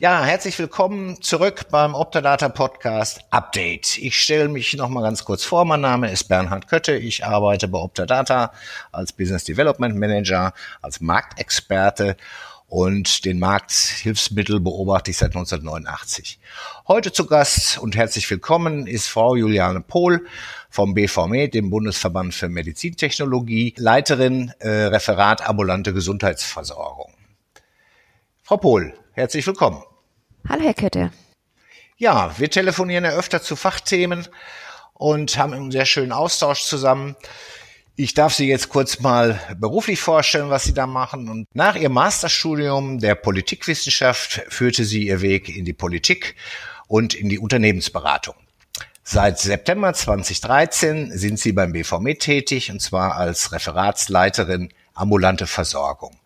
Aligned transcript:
Ja, 0.00 0.22
herzlich 0.22 0.56
willkommen 0.60 1.20
zurück 1.22 1.70
beim 1.72 1.96
Optadata 1.96 2.48
Podcast 2.48 3.18
Update. 3.30 3.98
Ich 3.98 4.16
stelle 4.16 4.48
mich 4.48 4.74
noch 4.74 4.88
mal 4.88 5.02
ganz 5.02 5.24
kurz 5.24 5.42
vor. 5.42 5.64
Mein 5.64 5.80
Name 5.80 6.12
ist 6.12 6.28
Bernhard 6.28 6.68
Kötte. 6.68 6.94
Ich 6.94 7.26
arbeite 7.26 7.66
bei 7.66 7.80
Optadata 7.80 8.52
als 8.92 9.12
Business 9.12 9.42
Development 9.42 9.96
Manager, 9.96 10.52
als 10.82 11.00
Marktexperte 11.00 12.16
und 12.68 13.24
den 13.24 13.40
Markt 13.40 13.72
Hilfsmittel 13.72 14.60
beobachte 14.60 15.10
ich 15.10 15.16
seit 15.16 15.34
1989. 15.34 16.38
Heute 16.86 17.10
zu 17.10 17.26
Gast 17.26 17.78
und 17.78 17.96
herzlich 17.96 18.30
willkommen 18.30 18.86
ist 18.86 19.08
Frau 19.08 19.34
Juliane 19.34 19.80
Pohl 19.80 20.28
vom 20.70 20.94
BVME, 20.94 21.48
dem 21.48 21.70
Bundesverband 21.70 22.34
für 22.34 22.48
Medizintechnologie, 22.48 23.74
Leiterin 23.76 24.52
äh, 24.60 24.68
Referat 24.68 25.44
ambulante 25.48 25.92
Gesundheitsversorgung. 25.92 27.17
Frau 28.48 28.56
Pohl, 28.56 28.94
herzlich 29.12 29.46
willkommen. 29.46 29.82
Hallo, 30.48 30.62
Herr 30.62 30.72
Kötte. 30.72 31.10
Ja, 31.98 32.32
wir 32.38 32.48
telefonieren 32.48 33.04
ja 33.04 33.10
öfter 33.10 33.42
zu 33.42 33.56
Fachthemen 33.56 34.26
und 34.94 35.36
haben 35.36 35.52
einen 35.52 35.70
sehr 35.70 35.84
schönen 35.84 36.12
Austausch 36.12 36.62
zusammen. 36.62 37.14
Ich 37.94 38.14
darf 38.14 38.32
Sie 38.32 38.48
jetzt 38.48 38.70
kurz 38.70 39.00
mal 39.00 39.38
beruflich 39.58 40.00
vorstellen, 40.00 40.48
was 40.48 40.64
Sie 40.64 40.72
da 40.72 40.86
machen. 40.86 41.28
Und 41.28 41.46
nach 41.52 41.76
Ihrem 41.76 41.92
Masterstudium 41.92 43.00
der 43.00 43.16
Politikwissenschaft 43.16 44.42
führte 44.48 44.86
sie 44.86 45.08
Ihr 45.08 45.20
Weg 45.20 45.54
in 45.54 45.66
die 45.66 45.74
Politik 45.74 46.34
und 46.86 47.12
in 47.12 47.28
die 47.28 47.38
Unternehmensberatung. 47.38 48.34
Seit 49.02 49.38
September 49.38 49.92
2013 49.92 51.12
sind 51.12 51.38
Sie 51.38 51.52
beim 51.52 51.72
BVM 51.72 52.18
tätig 52.18 52.70
und 52.70 52.80
zwar 52.80 53.16
als 53.16 53.52
Referatsleiterin 53.52 54.72
ambulante 54.94 55.46
Versorgung. 55.46 56.18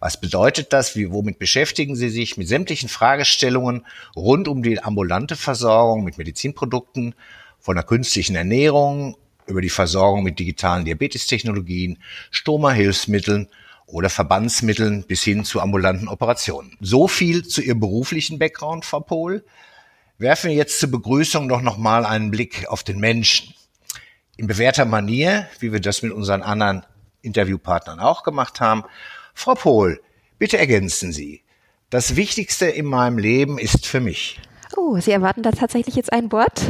Was 0.00 0.20
bedeutet 0.20 0.72
das? 0.72 0.94
Wie, 0.94 1.10
womit 1.10 1.38
beschäftigen 1.38 1.96
Sie 1.96 2.08
sich? 2.08 2.36
Mit 2.36 2.48
sämtlichen 2.48 2.88
Fragestellungen 2.88 3.84
rund 4.14 4.46
um 4.46 4.62
die 4.62 4.82
ambulante 4.82 5.36
Versorgung 5.36 6.04
mit 6.04 6.18
Medizinprodukten, 6.18 7.14
von 7.58 7.74
der 7.74 7.84
künstlichen 7.84 8.36
Ernährung 8.36 9.16
über 9.46 9.60
die 9.60 9.70
Versorgung 9.70 10.22
mit 10.22 10.38
digitalen 10.38 10.84
Diabetestechnologien, 10.84 11.98
Stoma-Hilfsmitteln 12.30 13.48
oder 13.86 14.10
Verbandsmitteln 14.10 15.04
bis 15.04 15.22
hin 15.24 15.44
zu 15.44 15.60
ambulanten 15.60 16.08
Operationen. 16.08 16.76
So 16.80 17.08
viel 17.08 17.46
zu 17.46 17.62
Ihrem 17.62 17.80
beruflichen 17.80 18.38
Background, 18.38 18.84
Frau 18.84 19.00
Pohl. 19.00 19.44
Werfen 20.18 20.50
wir 20.50 20.56
jetzt 20.56 20.78
zur 20.78 20.90
Begrüßung 20.90 21.48
doch 21.48 21.62
nochmal 21.62 22.04
einen 22.04 22.30
Blick 22.30 22.68
auf 22.68 22.82
den 22.82 22.98
Menschen. 22.98 23.54
In 24.36 24.46
bewährter 24.46 24.84
Manier, 24.84 25.48
wie 25.58 25.72
wir 25.72 25.80
das 25.80 26.02
mit 26.02 26.12
unseren 26.12 26.42
anderen 26.42 26.84
Interviewpartnern 27.22 27.98
auch 27.98 28.22
gemacht 28.22 28.60
haben, 28.60 28.84
Frau 29.38 29.54
Pohl, 29.54 30.00
bitte 30.40 30.58
ergänzen 30.58 31.12
Sie. 31.12 31.44
Das 31.90 32.16
Wichtigste 32.16 32.66
in 32.66 32.86
meinem 32.86 33.18
Leben 33.18 33.56
ist 33.56 33.86
für 33.86 34.00
mich. 34.00 34.40
Oh, 34.76 34.98
Sie 34.98 35.12
erwarten 35.12 35.44
da 35.44 35.52
tatsächlich 35.52 35.94
jetzt 35.94 36.12
ein 36.12 36.32
Wort? 36.32 36.62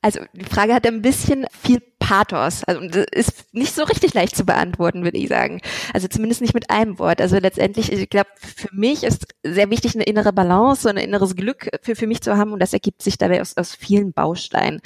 Also 0.00 0.20
die 0.32 0.46
Frage 0.46 0.72
hat 0.72 0.86
ein 0.86 1.02
bisschen 1.02 1.46
viel 1.62 1.82
Pathos. 2.04 2.64
Also 2.64 2.82
ist 3.12 3.54
nicht 3.54 3.74
so 3.74 3.82
richtig 3.84 4.12
leicht 4.12 4.36
zu 4.36 4.44
beantworten, 4.44 5.04
würde 5.04 5.16
ich 5.16 5.28
sagen. 5.28 5.62
Also 5.94 6.06
zumindest 6.06 6.42
nicht 6.42 6.52
mit 6.52 6.68
einem 6.68 6.98
Wort. 6.98 7.22
Also 7.22 7.38
letztendlich, 7.38 7.90
ich 7.90 8.10
glaube, 8.10 8.28
für 8.36 8.68
mich 8.72 9.04
ist 9.04 9.26
sehr 9.42 9.70
wichtig, 9.70 9.94
eine 9.94 10.04
innere 10.04 10.34
Balance 10.34 10.86
und 10.86 10.98
ein 10.98 11.04
inneres 11.04 11.34
Glück 11.34 11.70
für, 11.80 11.96
für 11.96 12.06
mich 12.06 12.20
zu 12.20 12.36
haben. 12.36 12.52
Und 12.52 12.60
das 12.60 12.74
ergibt 12.74 13.00
sich 13.00 13.16
dabei 13.16 13.40
aus, 13.40 13.56
aus 13.56 13.74
vielen 13.74 14.12
Bausteinen. 14.12 14.82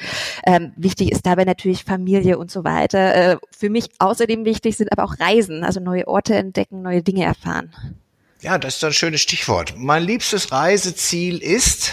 Ähm, 0.47 0.73
wichtig 0.77 1.11
ist 1.11 1.27
dabei 1.27 1.45
natürlich 1.45 1.83
Familie 1.83 2.39
und 2.39 2.53
so 2.53 2.62
weiter. 2.62 3.15
Äh, 3.15 3.37
für 3.51 3.69
mich 3.69 3.89
außerdem 3.99 4.45
wichtig 4.45 4.77
sind 4.77 4.93
aber 4.93 5.03
auch 5.03 5.19
Reisen, 5.19 5.65
also 5.65 5.81
neue 5.81 6.07
Orte 6.07 6.37
entdecken, 6.37 6.83
neue 6.83 7.03
Dinge 7.03 7.25
erfahren. 7.25 7.75
Ja, 8.41 8.59
das 8.59 8.77
ist 8.77 8.84
ein 8.84 8.93
schönes 8.93 9.21
Stichwort. 9.21 9.75
Mein 9.77 10.05
liebstes 10.05 10.53
Reiseziel 10.53 11.39
ist? 11.39 11.91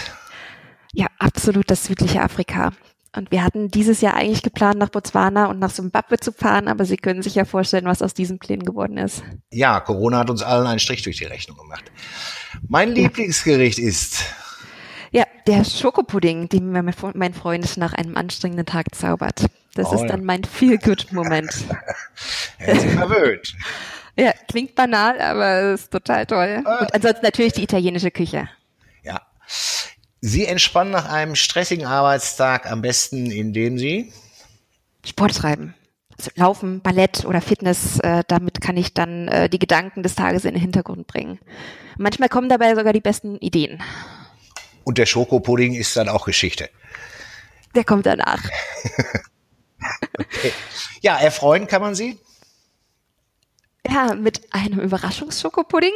Ja, 0.92 1.08
absolut 1.18 1.68
das 1.68 1.84
südliche 1.84 2.22
Afrika. 2.22 2.70
Und 3.16 3.30
wir 3.30 3.42
hatten 3.42 3.68
dieses 3.68 4.02
Jahr 4.02 4.14
eigentlich 4.14 4.42
geplant, 4.42 4.78
nach 4.78 4.90
Botswana 4.90 5.46
und 5.46 5.58
nach 5.58 5.72
Zimbabwe 5.72 6.18
zu 6.18 6.32
fahren, 6.32 6.68
aber 6.68 6.84
Sie 6.84 6.98
können 6.98 7.22
sich 7.22 7.34
ja 7.34 7.46
vorstellen, 7.46 7.86
was 7.86 8.02
aus 8.02 8.12
diesen 8.12 8.38
Plänen 8.38 8.66
geworden 8.66 8.98
ist. 8.98 9.22
Ja, 9.50 9.80
Corona 9.80 10.18
hat 10.18 10.28
uns 10.28 10.42
allen 10.42 10.66
einen 10.66 10.78
Strich 10.78 11.02
durch 11.02 11.16
die 11.16 11.24
Rechnung 11.24 11.56
gemacht. 11.56 11.90
Mein 12.68 12.92
Lieblingsgericht 12.92 13.78
ist. 13.78 14.22
Ja, 15.12 15.24
der 15.46 15.64
Schokopudding, 15.64 16.50
den 16.50 16.72
mir 16.72 16.82
mein 16.82 17.32
Freund 17.32 17.76
nach 17.78 17.94
einem 17.94 18.16
anstrengenden 18.16 18.66
Tag 18.66 18.94
zaubert. 18.94 19.46
Das 19.74 19.88
oh, 19.88 19.94
ist 19.94 20.06
dann 20.08 20.24
mein 20.24 20.44
Feel-Good-Moment. 20.44 21.64
er 22.58 22.72
ist 22.72 22.84
verwöhnt. 22.84 23.54
Ja, 24.18 24.32
klingt 24.48 24.74
banal, 24.74 25.20
aber 25.20 25.74
ist 25.74 25.90
total 25.90 26.24
toll. 26.24 26.62
Ah. 26.64 26.78
Und 26.78 26.94
ansonsten 26.94 27.20
natürlich 27.22 27.52
die 27.52 27.64
italienische 27.64 28.10
Küche. 28.10 28.48
Ja. 29.02 29.20
Sie 30.20 30.46
entspannen 30.46 30.92
nach 30.92 31.08
einem 31.08 31.36
stressigen 31.36 31.86
Arbeitstag 31.86 32.70
am 32.70 32.82
besten, 32.82 33.30
indem 33.30 33.78
Sie 33.78 34.12
Sport 35.04 35.36
treiben. 35.36 35.74
Also 36.18 36.30
Laufen, 36.34 36.80
Ballett 36.80 37.24
oder 37.24 37.40
Fitness, 37.40 38.00
äh, 38.00 38.24
damit 38.26 38.60
kann 38.60 38.76
ich 38.76 38.94
dann 38.94 39.28
äh, 39.28 39.48
die 39.48 39.58
Gedanken 39.58 40.02
des 40.02 40.14
Tages 40.14 40.44
in 40.44 40.54
den 40.54 40.60
Hintergrund 40.60 41.06
bringen. 41.06 41.38
Manchmal 41.98 42.28
kommen 42.28 42.48
dabei 42.48 42.74
sogar 42.74 42.92
die 42.92 43.00
besten 43.00 43.36
Ideen. 43.36 43.82
Und 44.84 44.98
der 44.98 45.06
Schokopudding 45.06 45.74
ist 45.74 45.96
dann 45.96 46.08
auch 46.08 46.24
Geschichte. 46.24 46.70
Der 47.74 47.84
kommt 47.84 48.06
danach. 48.06 48.42
okay. 50.18 50.52
Ja, 51.02 51.18
erfreuen 51.18 51.66
kann 51.66 51.82
man 51.82 51.94
sie? 51.94 52.18
Ja, 53.86 54.14
mit 54.14 54.52
einem 54.52 54.80
Überraschungsschokopudding. 54.80 55.92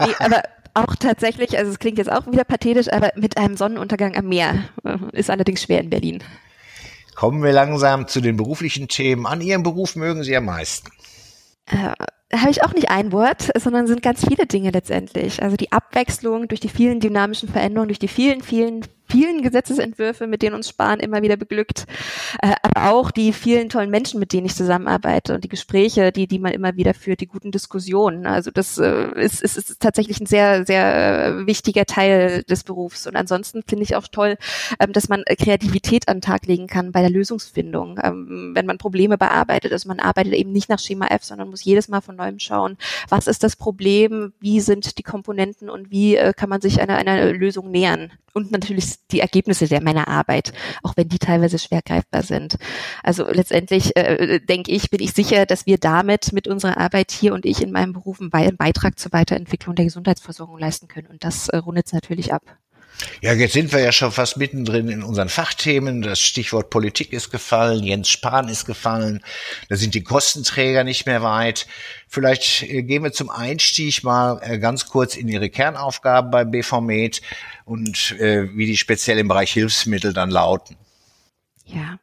nee, 0.00 0.14
aber 0.18 0.42
auch 0.74 0.94
tatsächlich, 0.96 1.56
also 1.58 1.70
es 1.70 1.78
klingt 1.78 1.98
jetzt 1.98 2.10
auch 2.10 2.26
wieder 2.26 2.44
pathetisch, 2.44 2.92
aber 2.92 3.12
mit 3.16 3.36
einem 3.36 3.56
Sonnenuntergang 3.56 4.16
am 4.16 4.28
Meer. 4.28 4.64
Ist 5.12 5.30
allerdings 5.30 5.62
schwer 5.62 5.80
in 5.80 5.90
Berlin. 5.90 6.22
Kommen 7.14 7.42
wir 7.42 7.52
langsam 7.52 8.06
zu 8.06 8.20
den 8.20 8.36
beruflichen 8.36 8.86
Themen. 8.88 9.26
An 9.26 9.40
Ihrem 9.40 9.62
Beruf 9.64 9.96
mögen 9.96 10.22
Sie 10.22 10.36
am 10.36 10.44
meisten? 10.44 10.90
Äh, 11.66 11.92
habe 12.36 12.50
ich 12.50 12.62
auch 12.62 12.74
nicht 12.74 12.90
ein 12.90 13.10
Wort, 13.12 13.50
sondern 13.58 13.86
sind 13.86 14.02
ganz 14.02 14.24
viele 14.26 14.46
Dinge 14.46 14.70
letztendlich. 14.70 15.42
Also 15.42 15.56
die 15.56 15.72
Abwechslung 15.72 16.46
durch 16.48 16.60
die 16.60 16.68
vielen 16.68 17.00
dynamischen 17.00 17.48
Veränderungen, 17.48 17.88
durch 17.88 17.98
die 17.98 18.08
vielen, 18.08 18.42
vielen 18.42 18.82
vielen 19.08 19.42
Gesetzesentwürfe, 19.42 20.26
mit 20.26 20.42
denen 20.42 20.54
uns 20.54 20.68
Sparen 20.68 21.00
immer 21.00 21.22
wieder 21.22 21.36
beglückt, 21.36 21.86
äh, 22.42 22.54
aber 22.62 22.90
auch 22.92 23.10
die 23.10 23.32
vielen 23.32 23.68
tollen 23.68 23.90
Menschen, 23.90 24.20
mit 24.20 24.32
denen 24.32 24.46
ich 24.46 24.54
zusammenarbeite 24.54 25.34
und 25.34 25.44
die 25.44 25.48
Gespräche, 25.48 26.12
die, 26.12 26.26
die 26.26 26.38
man 26.38 26.52
immer 26.52 26.76
wieder 26.76 26.94
führt, 26.94 27.20
die 27.20 27.26
guten 27.26 27.50
Diskussionen. 27.50 28.26
Also 28.26 28.50
das 28.50 28.78
äh, 28.78 29.08
ist, 29.20 29.42
ist, 29.42 29.56
ist 29.56 29.80
tatsächlich 29.80 30.20
ein 30.20 30.26
sehr, 30.26 30.66
sehr 30.66 31.46
wichtiger 31.46 31.84
Teil 31.84 32.42
des 32.44 32.64
Berufs. 32.64 33.06
Und 33.06 33.16
ansonsten 33.16 33.62
finde 33.66 33.84
ich 33.84 33.96
auch 33.96 34.08
toll, 34.08 34.36
ähm, 34.80 34.92
dass 34.92 35.08
man 35.08 35.24
Kreativität 35.24 36.08
an 36.08 36.16
den 36.16 36.22
Tag 36.22 36.46
legen 36.46 36.66
kann 36.66 36.92
bei 36.92 37.00
der 37.00 37.10
Lösungsfindung, 37.10 37.98
ähm, 38.02 38.52
wenn 38.54 38.66
man 38.66 38.78
Probleme 38.78 39.18
bearbeitet. 39.18 39.72
Also 39.72 39.88
man 39.88 40.00
arbeitet 40.00 40.34
eben 40.34 40.52
nicht 40.52 40.68
nach 40.68 40.78
Schema 40.78 41.06
F, 41.06 41.24
sondern 41.24 41.50
muss 41.50 41.64
jedes 41.64 41.88
Mal 41.88 42.00
von 42.00 42.16
neuem 42.16 42.38
schauen, 42.38 42.76
was 43.08 43.26
ist 43.26 43.42
das 43.42 43.56
Problem, 43.56 44.32
wie 44.40 44.60
sind 44.60 44.98
die 44.98 45.02
Komponenten 45.02 45.70
und 45.70 45.90
wie 45.90 46.16
äh, 46.16 46.32
kann 46.32 46.48
man 46.48 46.60
sich 46.60 46.80
einer, 46.80 46.96
einer 46.96 47.32
Lösung 47.32 47.70
nähern. 47.70 48.10
Und 48.34 48.52
natürlich 48.52 48.97
die 49.10 49.20
Ergebnisse 49.20 49.68
der 49.68 49.82
meiner 49.82 50.08
Arbeit, 50.08 50.52
auch 50.82 50.96
wenn 50.96 51.08
die 51.08 51.18
teilweise 51.18 51.58
schwer 51.58 51.82
greifbar 51.82 52.22
sind. 52.22 52.56
Also 53.02 53.26
letztendlich 53.26 53.96
äh, 53.96 54.40
denke 54.40 54.70
ich, 54.70 54.90
bin 54.90 55.00
ich 55.00 55.12
sicher, 55.12 55.46
dass 55.46 55.66
wir 55.66 55.78
damit 55.78 56.32
mit 56.32 56.46
unserer 56.46 56.78
Arbeit 56.78 57.10
hier 57.10 57.34
und 57.34 57.46
ich 57.46 57.62
in 57.62 57.72
meinem 57.72 57.92
Beruf 57.92 58.20
einen 58.20 58.56
Beitrag 58.56 58.98
zur 58.98 59.12
Weiterentwicklung 59.12 59.74
der 59.74 59.86
Gesundheitsversorgung 59.86 60.58
leisten 60.58 60.88
können. 60.88 61.08
Und 61.08 61.24
das 61.24 61.48
äh, 61.48 61.56
rundet 61.56 61.86
es 61.86 61.92
natürlich 61.92 62.32
ab. 62.32 62.42
Ja, 63.20 63.32
jetzt 63.32 63.52
sind 63.52 63.72
wir 63.72 63.80
ja 63.80 63.92
schon 63.92 64.12
fast 64.12 64.36
mittendrin 64.36 64.88
in 64.88 65.02
unseren 65.02 65.28
Fachthemen. 65.28 66.02
Das 66.02 66.20
Stichwort 66.20 66.70
Politik 66.70 67.12
ist 67.12 67.30
gefallen, 67.30 67.84
Jens 67.84 68.08
Spahn 68.08 68.48
ist 68.48 68.64
gefallen. 68.64 69.22
Da 69.68 69.76
sind 69.76 69.94
die 69.94 70.02
Kostenträger 70.02 70.84
nicht 70.84 71.06
mehr 71.06 71.22
weit. 71.22 71.66
Vielleicht 72.08 72.62
äh, 72.62 72.82
gehen 72.82 73.02
wir 73.02 73.12
zum 73.12 73.30
Einstieg 73.30 74.02
mal 74.02 74.40
äh, 74.42 74.58
ganz 74.58 74.86
kurz 74.86 75.16
in 75.16 75.28
Ihre 75.28 75.50
Kernaufgaben 75.50 76.30
bei 76.30 76.44
BVMed 76.44 77.22
und 77.64 78.12
äh, 78.18 78.48
wie 78.56 78.66
die 78.66 78.76
speziell 78.76 79.18
im 79.18 79.28
Bereich 79.28 79.52
Hilfsmittel 79.52 80.12
dann 80.12 80.30
lauten. 80.30 80.76
Ja, 81.66 81.98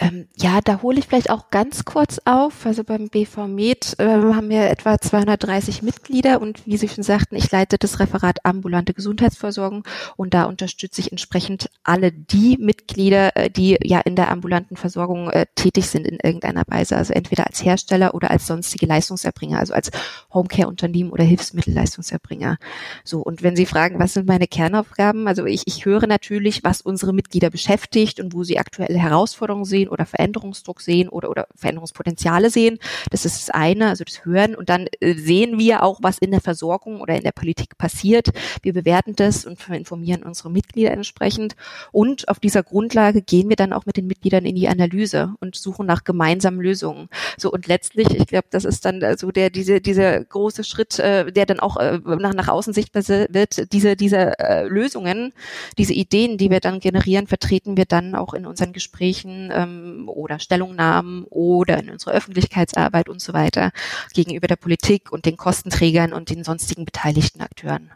Ähm, 0.00 0.28
ja, 0.34 0.60
da 0.64 0.80
hole 0.80 0.98
ich 0.98 1.06
vielleicht 1.06 1.28
auch 1.28 1.50
ganz 1.50 1.84
kurz 1.84 2.20
auf. 2.24 2.64
Also 2.64 2.84
beim 2.84 3.10
BV 3.10 3.46
Med 3.46 3.98
äh, 3.98 4.06
haben 4.06 4.48
wir 4.48 4.70
etwa 4.70 4.98
230 4.98 5.82
Mitglieder 5.82 6.40
und 6.40 6.66
wie 6.66 6.78
Sie 6.78 6.88
schon 6.88 7.04
sagten, 7.04 7.36
ich 7.36 7.50
leite 7.50 7.76
das 7.76 8.00
Referat 8.00 8.46
ambulante 8.46 8.94
Gesundheitsversorgung 8.94 9.84
und 10.16 10.32
da 10.32 10.44
unterstütze 10.44 11.02
ich 11.02 11.12
entsprechend 11.12 11.68
alle 11.84 12.12
die 12.12 12.56
Mitglieder, 12.58 13.36
äh, 13.36 13.50
die 13.50 13.76
ja 13.82 14.00
in 14.00 14.16
der 14.16 14.30
ambulanten 14.30 14.76
Versorgung 14.76 15.28
äh, 15.28 15.44
tätig 15.54 15.86
sind 15.88 16.06
in 16.06 16.18
irgendeiner 16.18 16.64
Weise. 16.66 16.96
Also 16.96 17.12
entweder 17.12 17.46
als 17.46 17.62
Hersteller 17.62 18.14
oder 18.14 18.30
als 18.30 18.46
sonstige 18.46 18.86
Leistungserbringer, 18.86 19.58
also 19.58 19.74
als 19.74 19.90
Homecare-Unternehmen 20.32 21.10
oder 21.10 21.24
Hilfsmittelleistungserbringer. 21.24 22.56
So, 23.04 23.20
und 23.20 23.42
wenn 23.42 23.54
Sie 23.54 23.66
fragen, 23.66 23.98
was 23.98 24.14
sind 24.14 24.26
meine 24.26 24.46
Kernaufgaben? 24.46 25.28
Also 25.28 25.44
ich, 25.44 25.64
ich 25.66 25.84
höre 25.84 26.06
natürlich, 26.06 26.64
was 26.64 26.80
unsere 26.80 27.12
Mitglieder 27.12 27.50
beschäftigt 27.50 28.18
und 28.18 28.32
wo 28.32 28.44
sie 28.44 28.58
aktuelle 28.58 28.98
Herausforderungen 28.98 29.66
sehen 29.66 29.89
oder 29.90 30.06
Veränderungsdruck 30.06 30.80
sehen 30.80 31.08
oder, 31.08 31.30
oder 31.30 31.46
Veränderungspotenziale 31.54 32.50
sehen. 32.50 32.78
Das 33.10 33.24
ist 33.24 33.40
das 33.40 33.50
eine, 33.50 33.88
also 33.88 34.04
das 34.04 34.24
Hören. 34.24 34.54
Und 34.54 34.68
dann 34.68 34.86
äh, 35.00 35.14
sehen 35.14 35.58
wir 35.58 35.82
auch, 35.82 36.00
was 36.02 36.18
in 36.18 36.30
der 36.30 36.40
Versorgung 36.40 37.00
oder 37.00 37.16
in 37.16 37.22
der 37.22 37.32
Politik 37.32 37.78
passiert. 37.78 38.28
Wir 38.62 38.72
bewerten 38.72 39.16
das 39.16 39.44
und 39.44 39.58
informieren 39.68 40.22
unsere 40.22 40.50
Mitglieder 40.50 40.92
entsprechend. 40.92 41.56
Und 41.92 42.28
auf 42.28 42.38
dieser 42.38 42.62
Grundlage 42.62 43.22
gehen 43.22 43.48
wir 43.48 43.56
dann 43.56 43.72
auch 43.72 43.86
mit 43.86 43.96
den 43.96 44.06
Mitgliedern 44.06 44.44
in 44.44 44.54
die 44.54 44.68
Analyse 44.68 45.34
und 45.40 45.56
suchen 45.56 45.86
nach 45.86 46.04
gemeinsamen 46.04 46.60
Lösungen. 46.60 47.08
So 47.36 47.50
und 47.50 47.66
letztlich, 47.66 48.08
ich 48.10 48.26
glaube, 48.26 48.48
das 48.50 48.64
ist 48.64 48.84
dann 48.84 49.00
so 49.00 49.06
also 49.06 49.30
der 49.30 49.50
diese 49.50 49.80
dieser 49.80 50.22
große 50.24 50.64
Schritt, 50.64 50.98
äh, 50.98 51.32
der 51.32 51.46
dann 51.46 51.60
auch 51.60 51.76
äh, 51.76 51.98
nach 52.04 52.34
nach 52.34 52.48
außen 52.48 52.72
sichtbar 52.72 53.00
wird. 53.08 53.72
Diese 53.72 53.96
diese 53.96 54.38
äh, 54.38 54.64
Lösungen, 54.66 55.32
diese 55.78 55.94
Ideen, 55.94 56.38
die 56.38 56.50
wir 56.50 56.60
dann 56.60 56.80
generieren, 56.80 57.26
vertreten 57.26 57.76
wir 57.76 57.84
dann 57.84 58.14
auch 58.14 58.34
in 58.34 58.46
unseren 58.46 58.72
Gesprächen 58.72 59.50
ähm, 59.52 59.79
oder 60.08 60.38
Stellungnahmen 60.38 61.24
oder 61.24 61.78
in 61.78 61.90
unserer 61.90 62.12
Öffentlichkeitsarbeit 62.12 63.08
und 63.08 63.20
so 63.20 63.32
weiter 63.32 63.70
gegenüber 64.14 64.46
der 64.46 64.56
Politik 64.56 65.12
und 65.12 65.26
den 65.26 65.36
Kostenträgern 65.36 66.12
und 66.12 66.30
den 66.30 66.44
sonstigen 66.44 66.84
beteiligten 66.84 67.40
Akteuren. 67.40 67.90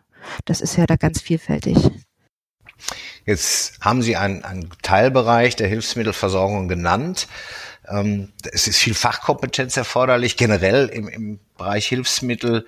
Das 0.44 0.60
ist 0.60 0.76
ja 0.76 0.86
da 0.86 0.96
ganz 0.96 1.20
vielfältig. 1.20 1.76
Jetzt 3.24 3.80
haben 3.80 4.02
Sie 4.02 4.16
einen, 4.16 4.44
einen 4.44 4.70
Teilbereich 4.82 5.56
der 5.56 5.68
Hilfsmittelversorgung 5.68 6.68
genannt. 6.68 7.28
Ähm, 7.88 8.32
es 8.52 8.66
ist 8.66 8.78
viel 8.78 8.94
Fachkompetenz 8.94 9.76
erforderlich, 9.76 10.36
generell 10.36 10.88
im, 10.88 11.08
im 11.08 11.40
Bereich 11.56 11.86
Hilfsmittel. 11.86 12.66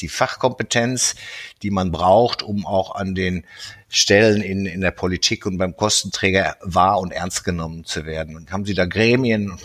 Die 0.00 0.08
Fachkompetenz, 0.08 1.16
die 1.62 1.70
man 1.70 1.92
braucht, 1.92 2.42
um 2.42 2.66
auch 2.66 2.94
an 2.94 3.14
den 3.14 3.44
Stellen 3.88 4.42
in, 4.42 4.66
in 4.66 4.80
der 4.80 4.90
Politik 4.90 5.46
und 5.46 5.58
beim 5.58 5.76
Kostenträger 5.76 6.56
wahr 6.60 7.00
und 7.00 7.12
ernst 7.12 7.44
genommen 7.44 7.84
zu 7.84 8.06
werden. 8.06 8.36
Und 8.36 8.52
haben 8.52 8.64
Sie 8.64 8.74
da 8.74 8.86
Gremien? 8.86 9.58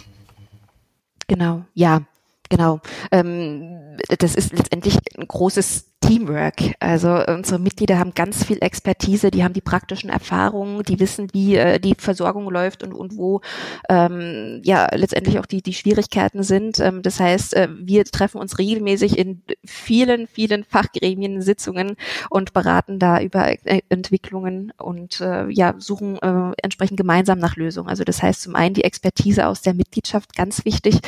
Genau, 1.27 1.65
ja, 1.73 2.01
genau. 2.49 2.81
Ähm, 3.11 3.97
das 4.19 4.35
ist 4.35 4.51
letztendlich 4.51 4.97
ein 5.17 5.27
großes 5.27 5.92
Teamwork. 6.03 6.75
Also 6.79 7.23
unsere 7.27 7.59
Mitglieder 7.59 7.97
haben 7.97 8.13
ganz 8.13 8.43
viel 8.43 8.57
Expertise, 8.61 9.31
die 9.31 9.43
haben 9.43 9.53
die 9.53 9.61
praktischen 9.61 10.09
Erfahrungen, 10.09 10.83
die 10.83 10.99
wissen, 10.99 11.29
wie 11.31 11.55
äh, 11.55 11.79
die 11.79 11.95
Versorgung 11.97 12.49
läuft 12.49 12.83
und, 12.83 12.93
und 12.93 13.15
wo 13.15 13.39
ähm, 13.87 14.61
ja 14.65 14.87
letztendlich 14.93 15.39
auch 15.39 15.45
die, 15.45 15.61
die 15.61 15.73
Schwierigkeiten 15.73 16.43
sind. 16.43 16.79
Ähm, 16.79 17.01
das 17.03 17.21
heißt, 17.21 17.55
äh, 17.55 17.69
wir 17.79 18.03
treffen 18.03 18.41
uns 18.41 18.59
regelmäßig 18.59 19.17
in 19.17 19.43
vielen, 19.65 20.27
vielen 20.27 20.65
Fachgremien, 20.65 21.41
Sitzungen 21.41 21.95
und 22.29 22.51
beraten 22.51 22.99
da 22.99 23.21
über 23.21 23.47
äh, 23.65 23.81
Entwicklungen 23.87 24.73
und 24.77 25.21
äh, 25.21 25.47
ja, 25.49 25.75
suchen 25.77 26.17
äh, 26.17 26.51
entsprechend 26.61 26.97
gemeinsam 26.97 27.39
nach 27.39 27.55
Lösungen. 27.55 27.87
Also 27.87 28.03
das 28.03 28.21
heißt 28.21 28.41
zum 28.41 28.55
einen 28.55 28.73
die 28.73 28.83
Expertise 28.83 29.47
aus 29.47 29.61
der 29.61 29.73
Mitgliedschaft 29.73 30.35
ganz 30.35 30.65
wichtig. 30.65 30.99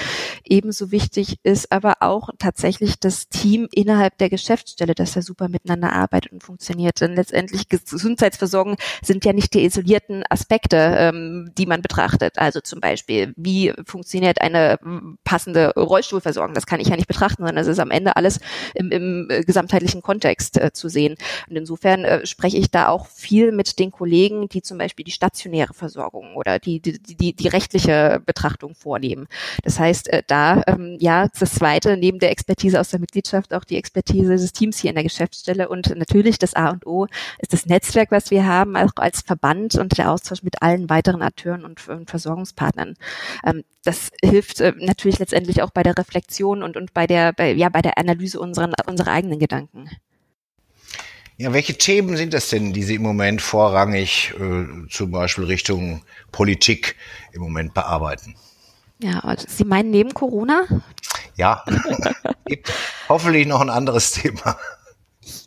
Ebenso 0.45 0.91
wichtig 0.91 1.37
ist 1.43 1.71
aber 1.73 1.95
auch 1.99 2.29
tatsächlich 2.39 2.97
das 2.99 3.27
Team 3.27 3.67
innerhalb 3.73 4.17
der 4.19 4.29
Geschäftsstelle 4.29 4.84
Stelle, 4.85 4.95
dass 4.95 5.15
er 5.15 5.21
super 5.23 5.49
miteinander 5.49 5.93
arbeitet 5.93 6.31
und 6.31 6.43
funktioniert. 6.43 7.01
Denn 7.01 7.15
letztendlich 7.15 7.69
Gesundheitsversorgung 7.69 8.77
sind 9.01 9.25
ja 9.25 9.33
nicht 9.33 9.53
die 9.53 9.65
isolierten 9.65 10.23
Aspekte, 10.29 10.77
ähm, 10.77 11.51
die 11.57 11.65
man 11.65 11.81
betrachtet. 11.81 12.37
Also 12.37 12.61
zum 12.61 12.79
Beispiel, 12.79 13.33
wie 13.35 13.73
funktioniert 13.85 14.41
eine 14.41 14.77
passende 15.23 15.73
Rollstuhlversorgung? 15.75 16.53
Das 16.53 16.67
kann 16.67 16.79
ich 16.79 16.87
ja 16.87 16.95
nicht 16.95 17.07
betrachten, 17.07 17.43
sondern 17.43 17.57
es 17.57 17.67
ist 17.67 17.79
am 17.79 17.91
Ende 17.91 18.15
alles 18.15 18.39
im, 18.75 18.91
im 18.91 19.27
äh, 19.29 19.41
gesamtheitlichen 19.41 20.01
Kontext 20.01 20.57
äh, 20.57 20.71
zu 20.71 20.87
sehen. 20.87 21.15
Und 21.49 21.55
insofern 21.55 22.05
äh, 22.05 22.25
spreche 22.25 22.57
ich 22.57 22.69
da 22.69 22.89
auch 22.89 23.07
viel 23.07 23.51
mit 23.51 23.79
den 23.79 23.91
Kollegen, 23.91 24.49
die 24.49 24.61
zum 24.61 24.77
Beispiel 24.77 25.05
die 25.05 25.11
stationäre 25.11 25.73
Versorgung 25.73 26.35
oder 26.35 26.59
die, 26.59 26.79
die, 26.79 26.99
die, 26.99 27.33
die 27.33 27.47
rechtliche 27.47 28.21
Betrachtung 28.25 28.75
vornehmen. 28.75 29.27
Das 29.63 29.79
heißt, 29.79 30.09
äh, 30.09 30.21
da 30.27 30.61
ähm, 30.67 30.97
ja 30.99 31.27
das 31.39 31.55
zweite, 31.55 31.97
neben 31.97 32.19
der 32.19 32.31
Expertise 32.31 32.79
aus 32.79 32.89
der 32.89 32.99
Mitgliedschaft 32.99 33.53
auch 33.53 33.63
die 33.63 33.77
Expertise 33.77 34.35
des 34.35 34.53
Teams 34.53 34.74
Teams 34.75 34.79
hier 34.79 34.89
in 34.91 34.95
der 34.95 35.03
Geschäftsstelle 35.03 35.69
und 35.69 35.95
natürlich 35.95 36.37
das 36.37 36.53
A 36.53 36.69
und 36.69 36.85
O 36.85 37.07
ist 37.39 37.53
das 37.53 37.65
Netzwerk, 37.65 38.11
was 38.11 38.31
wir 38.31 38.45
haben, 38.45 38.75
auch 38.75 38.91
als 38.97 39.21
Verband 39.21 39.75
und 39.75 39.97
der 39.97 40.11
Austausch 40.11 40.43
mit 40.43 40.61
allen 40.61 40.89
weiteren 40.89 41.21
Akteuren 41.21 41.65
und, 41.65 41.87
und 41.87 42.09
Versorgungspartnern. 42.09 42.95
Ähm, 43.45 43.63
das 43.83 44.11
hilft 44.23 44.61
äh, 44.61 44.73
natürlich 44.77 45.19
letztendlich 45.19 45.61
auch 45.61 45.71
bei 45.71 45.83
der 45.83 45.97
Reflexion 45.97 46.63
und, 46.63 46.77
und 46.77 46.93
bei 46.93 47.07
der, 47.07 47.33
bei, 47.33 47.53
ja, 47.53 47.69
bei 47.69 47.81
der 47.81 47.97
Analyse 47.97 48.39
unseren, 48.39 48.73
unserer 48.85 49.11
eigenen 49.11 49.39
Gedanken. 49.39 49.89
Ja, 51.37 51.51
welche 51.51 51.77
Themen 51.77 52.15
sind 52.15 52.33
das 52.33 52.49
denn, 52.49 52.71
die 52.71 52.83
Sie 52.83 52.95
im 52.95 53.01
Moment 53.01 53.41
vorrangig 53.41 54.33
äh, 54.39 54.87
zum 54.89 55.11
Beispiel 55.11 55.43
Richtung 55.43 56.01
Politik 56.31 56.95
im 57.33 57.41
Moment 57.41 57.73
bearbeiten? 57.73 58.35
Ja, 58.99 59.35
Sie 59.45 59.65
meinen 59.65 59.91
neben 59.91 60.13
Corona? 60.13 60.63
Ja, 61.35 61.65
gibt 62.45 62.71
hoffentlich 63.09 63.47
noch 63.47 63.61
ein 63.61 63.69
anderes 63.69 64.11
Thema. 64.11 64.57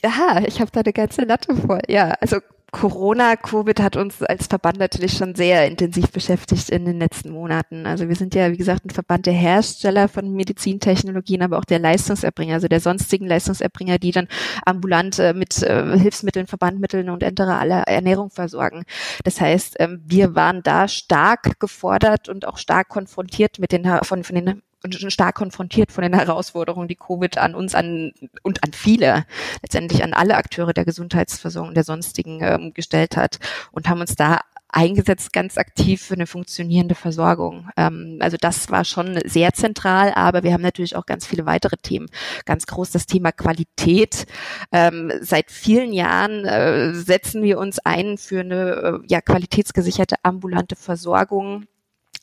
Ja, 0.03 0.43
ich 0.47 0.61
habe 0.61 0.71
da 0.73 0.81
eine 0.81 0.93
ganze 0.93 1.23
Latte 1.23 1.55
vor. 1.55 1.81
Ja, 1.89 2.11
also 2.21 2.39
Corona, 2.71 3.37
Covid 3.37 3.81
hat 3.81 3.97
uns 3.97 4.23
als 4.23 4.47
Verband 4.47 4.79
natürlich 4.79 5.13
schon 5.13 5.35
sehr 5.35 5.67
intensiv 5.67 6.11
beschäftigt 6.11 6.69
in 6.69 6.85
den 6.85 6.99
letzten 6.99 7.31
Monaten. 7.31 7.87
Also 7.87 8.09
wir 8.09 8.17
sind 8.17 8.35
ja, 8.35 8.53
wie 8.53 8.59
gesagt, 8.59 8.85
ein 8.85 8.91
Verband 8.91 9.25
der 9.25 9.33
Hersteller 9.33 10.07
von 10.07 10.35
Medizintechnologien, 10.35 11.41
aber 11.41 11.59
auch 11.59 11.65
der 11.65 11.79
Leistungserbringer, 11.79 12.55
also 12.55 12.69
der 12.69 12.81
sonstigen 12.81 13.27
Leistungserbringer, 13.27 13.99
die 13.99 14.11
dann 14.11 14.29
ambulant 14.67 15.19
äh, 15.19 15.33
mit 15.33 15.63
äh, 15.63 15.99
Hilfsmitteln, 15.99 16.47
Verbandmitteln 16.47 17.09
und 17.09 17.23
enterale 17.23 17.85
Ernährung 17.87 18.31
versorgen. 18.31 18.85
Das 19.25 19.41
heißt, 19.41 19.77
ähm, 19.79 20.03
wir 20.05 20.35
waren 20.35 20.63
da 20.63 20.89
stark 20.89 21.59
gefordert 21.61 22.29
und 22.29 22.47
auch 22.47 22.59
stark 22.59 22.89
konfrontiert 22.89 23.59
mit 23.59 23.73
den 23.73 23.89
von, 24.03 24.25
von 24.25 24.35
den 24.35 24.63
stark 24.93 25.37
konfrontiert 25.37 25.93
von 25.93 26.03
den 26.03 26.15
Herausforderungen, 26.15 26.89
die 26.89 26.97
Covid 26.97 27.39
an 27.39 27.55
uns 27.55 27.75
an 27.75 28.13
und 28.43 28.65
an 28.65 28.73
viele, 28.73 29.25
letztendlich 29.63 30.03
an 30.03 30.13
alle 30.13 30.37
Akteure 30.37 30.73
der 30.73 30.85
Gesundheitsversorgung 30.85 31.75
der 31.75 31.85
sonstigen 31.85 32.41
ähm, 32.43 32.75
gestellt 32.75 33.17
hat 33.17 33.39
und 33.73 33.89
haben 33.89 34.01
uns 34.01 34.15
da 34.17 34.41
eingesetzt 34.69 35.33
ganz 35.33 35.57
aktiv 35.57 36.03
für 36.03 36.15
eine 36.15 36.27
funktionierende 36.27 36.95
Versorgung. 36.95 37.71
Ähm, 37.77 38.19
also 38.21 38.37
das 38.39 38.71
war 38.71 38.85
schon 38.85 39.19
sehr 39.25 39.53
zentral, 39.55 40.13
aber 40.15 40.43
wir 40.43 40.53
haben 40.53 40.63
natürlich 40.63 40.97
auch 40.97 41.07
ganz 41.07 41.27
viele 41.27 41.47
weitere 41.47 41.77
Themen. 41.79 42.09
Ganz 42.45 42.67
groß 42.67 42.91
das 42.91 43.07
Thema 43.07 43.33
Qualität. 43.33 44.27
Ähm, 44.73 45.13
seit 45.21 45.51
vielen 45.51 45.93
Jahren 45.93 46.45
äh, 46.45 46.93
setzen 46.93 47.43
wir 47.43 47.59
uns 47.59 47.79
ein 47.79 48.19
für 48.19 48.41
eine 48.41 49.01
äh, 49.05 49.07
ja, 49.09 49.21
qualitätsgesicherte 49.21 50.17
ambulante 50.23 50.77
Versorgung 50.77 51.65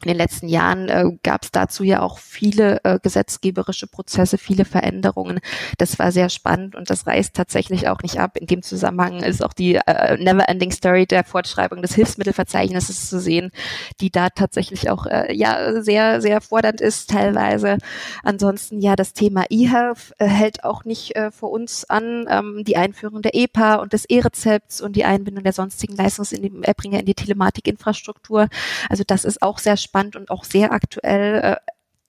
in 0.03 0.09
den 0.09 0.17
letzten 0.17 0.47
Jahren 0.47 0.89
äh, 0.89 1.05
gab 1.23 1.43
es 1.43 1.51
dazu 1.51 1.83
ja 1.83 2.01
auch 2.01 2.19
viele 2.19 2.79
äh, 2.83 2.99
gesetzgeberische 3.01 3.87
Prozesse, 3.87 4.37
viele 4.37 4.65
Veränderungen. 4.65 5.39
Das 5.77 5.97
war 5.99 6.11
sehr 6.11 6.29
spannend 6.29 6.75
und 6.75 6.89
das 6.89 7.07
reißt 7.07 7.33
tatsächlich 7.33 7.87
auch 7.87 8.01
nicht 8.01 8.19
ab. 8.19 8.37
In 8.37 8.47
dem 8.47 8.61
Zusammenhang 8.61 9.23
ist 9.23 9.43
auch 9.43 9.53
die 9.53 9.75
äh, 9.75 10.17
Never-Ending 10.17 10.71
Story 10.71 11.05
der 11.05 11.23
Fortschreibung 11.23 11.81
des 11.81 11.95
Hilfsmittelverzeichnisses 11.95 13.09
zu 13.09 13.19
sehen, 13.19 13.51
die 14.01 14.11
da 14.11 14.29
tatsächlich 14.29 14.89
auch 14.89 15.05
äh, 15.05 15.33
ja 15.33 15.81
sehr 15.81 16.21
sehr 16.21 16.41
fordernd 16.41 16.81
ist 16.81 17.09
teilweise. 17.09 17.77
Ansonsten 18.23 18.81
ja 18.81 18.95
das 18.95 19.13
Thema 19.13 19.45
eHealth 19.49 20.13
äh, 20.17 20.27
hält 20.27 20.63
auch 20.63 20.83
nicht 20.83 21.15
äh, 21.15 21.31
vor 21.31 21.51
uns 21.51 21.89
an. 21.89 22.25
Ähm, 22.29 22.63
die 22.65 22.77
Einführung 22.77 23.21
der 23.21 23.35
EPA 23.35 23.75
und 23.75 23.93
des 23.93 24.05
E-Rezepts 24.05 24.81
und 24.81 24.95
die 24.95 25.05
Einbindung 25.05 25.43
der 25.43 25.53
sonstigen 25.53 25.95
Leistungserbringer 25.95 26.99
in 26.99 27.05
die 27.05 27.15
Telematikinfrastruktur. 27.15 28.49
Also 28.89 29.03
das 29.05 29.25
ist 29.25 29.41
auch 29.41 29.59
sehr 29.59 29.77
spannend 29.85 30.15
und 30.17 30.29
auch 30.31 30.43
sehr 30.43 30.71
aktuell. 30.73 31.57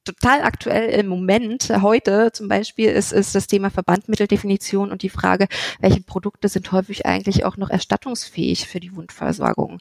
Total 0.06 0.42
aktuell 0.42 0.90
im 0.90 1.08
Moment, 1.08 1.68
heute 1.82 2.30
zum 2.32 2.46
Beispiel, 2.46 2.90
ist, 2.90 3.12
ist 3.12 3.34
das 3.34 3.48
Thema 3.48 3.70
Verbandmitteldefinition 3.70 4.92
und 4.92 5.02
die 5.02 5.08
Frage, 5.08 5.48
welche 5.80 6.00
Produkte 6.00 6.48
sind 6.48 6.70
häufig 6.70 7.06
eigentlich 7.06 7.44
auch 7.44 7.56
noch 7.56 7.70
erstattungsfähig 7.70 8.68
für 8.68 8.78
die 8.78 8.94
Wundversorgung. 8.94 9.80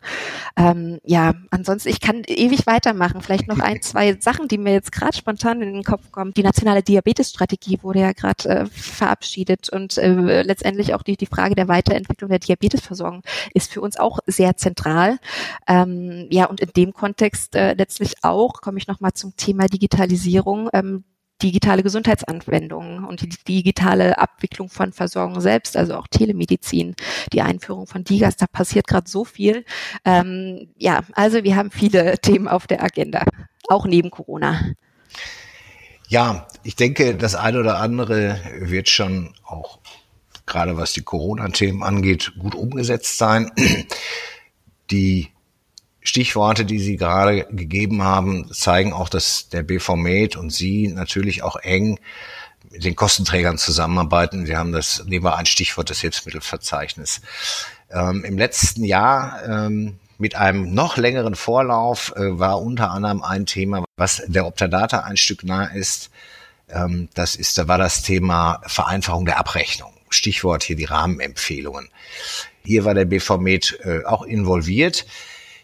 Ähm, 0.57 0.99
ja, 1.03 1.35
ansonsten, 1.51 1.89
ich 1.89 2.01
kann 2.01 2.23
ewig 2.25 2.65
weitermachen. 2.65 3.21
Vielleicht 3.21 3.47
noch 3.47 3.59
ein, 3.59 3.83
zwei 3.83 4.17
Sachen, 4.19 4.47
die 4.47 4.57
mir 4.57 4.73
jetzt 4.73 4.91
gerade 4.91 5.15
spontan 5.15 5.61
in 5.61 5.73
den 5.73 5.83
Kopf 5.83 6.11
kommen. 6.11 6.33
Die 6.33 6.41
nationale 6.41 6.81
Diabetesstrategie 6.81 7.83
wurde 7.83 7.99
ja 7.99 8.11
gerade 8.13 8.49
äh, 8.49 8.65
verabschiedet 8.65 9.69
und 9.69 9.99
äh, 9.99 10.41
letztendlich 10.41 10.95
auch 10.95 11.03
die, 11.03 11.17
die 11.17 11.27
Frage 11.27 11.53
der 11.53 11.67
Weiterentwicklung 11.67 12.31
der 12.31 12.39
Diabetesversorgung 12.39 13.21
ist 13.53 13.71
für 13.71 13.81
uns 13.81 13.97
auch 13.97 14.17
sehr 14.25 14.57
zentral. 14.57 15.19
Ähm, 15.67 16.25
ja, 16.31 16.45
und 16.45 16.61
in 16.61 16.71
dem 16.75 16.93
Kontext 16.93 17.55
äh, 17.55 17.73
letztlich 17.73 18.15
auch, 18.23 18.61
komme 18.61 18.79
ich 18.79 18.87
nochmal 18.87 19.13
zum 19.13 19.35
Thema 19.37 19.67
Digitalisierung, 20.15 20.69
ähm, 20.73 21.03
digitale 21.41 21.83
Gesundheitsanwendungen 21.83 23.03
und 23.03 23.21
die 23.21 23.29
digitale 23.29 24.17
Abwicklung 24.17 24.69
von 24.69 24.93
Versorgung 24.93 25.41
selbst, 25.41 25.75
also 25.75 25.95
auch 25.95 26.07
Telemedizin, 26.07 26.95
die 27.33 27.41
Einführung 27.41 27.87
von 27.87 28.05
Digas, 28.05 28.37
da 28.37 28.47
passiert 28.47 28.87
gerade 28.87 29.09
so 29.09 29.25
viel. 29.25 29.65
Ähm, 30.05 30.69
ja, 30.77 31.01
also 31.13 31.43
wir 31.43 31.55
haben 31.57 31.71
viele 31.71 32.17
Themen 32.21 32.47
auf 32.47 32.67
der 32.67 32.83
Agenda, 32.83 33.25
auch 33.67 33.85
neben 33.85 34.11
Corona. 34.11 34.61
Ja, 36.07 36.47
ich 36.63 36.75
denke, 36.75 37.15
das 37.15 37.35
eine 37.35 37.59
oder 37.59 37.79
andere 37.79 38.39
wird 38.59 38.89
schon 38.89 39.33
auch 39.43 39.79
gerade 40.45 40.77
was 40.77 40.93
die 40.93 41.01
Corona-Themen 41.01 41.83
angeht, 41.83 42.33
gut 42.37 42.55
umgesetzt 42.55 43.17
sein. 43.17 43.51
Die 44.91 45.34
Stichworte, 46.05 46.65
die 46.65 46.79
Sie 46.79 46.97
gerade 46.97 47.45
gegeben 47.49 48.03
haben, 48.03 48.51
zeigen 48.53 48.93
auch, 48.93 49.09
dass 49.09 49.49
der 49.49 49.63
BV 49.63 49.95
Med 49.95 50.37
und 50.37 50.51
Sie 50.51 50.87
natürlich 50.87 51.43
auch 51.43 51.55
eng 51.57 51.99
mit 52.71 52.85
den 52.85 52.95
Kostenträgern 52.95 53.57
zusammenarbeiten. 53.57 54.45
Sie 54.45 54.55
haben 54.55 54.71
das, 54.71 55.03
nehmen 55.05 55.25
wir 55.25 55.35
ein 55.35 55.47
Stichwort, 55.47 55.89
das 55.89 56.01
Hilfsmittelverzeichnis. 56.01 57.21
Ähm, 57.91 58.23
Im 58.23 58.37
letzten 58.37 58.83
Jahr 58.83 59.41
ähm, 59.47 59.99
mit 60.17 60.35
einem 60.35 60.73
noch 60.73 60.95
längeren 60.97 61.35
Vorlauf 61.35 62.13
äh, 62.15 62.39
war 62.39 62.61
unter 62.61 62.91
anderem 62.91 63.23
ein 63.23 63.47
Thema, 63.47 63.83
was 63.97 64.23
der 64.27 64.45
Optadata 64.45 64.99
ein 64.99 65.17
Stück 65.17 65.43
nah 65.43 65.65
ist. 65.65 66.11
Ähm, 66.69 67.09
das 67.15 67.35
ist, 67.35 67.57
da 67.57 67.67
war 67.67 67.79
das 67.79 68.03
Thema 68.03 68.61
Vereinfachung 68.67 69.25
der 69.25 69.39
Abrechnung. 69.39 69.91
Stichwort 70.09 70.63
hier 70.63 70.75
die 70.75 70.85
Rahmenempfehlungen. 70.85 71.89
Hier 72.63 72.85
war 72.85 72.93
der 72.93 73.05
BV 73.05 73.37
Med 73.39 73.79
äh, 73.83 74.05
auch 74.05 74.23
involviert. 74.23 75.05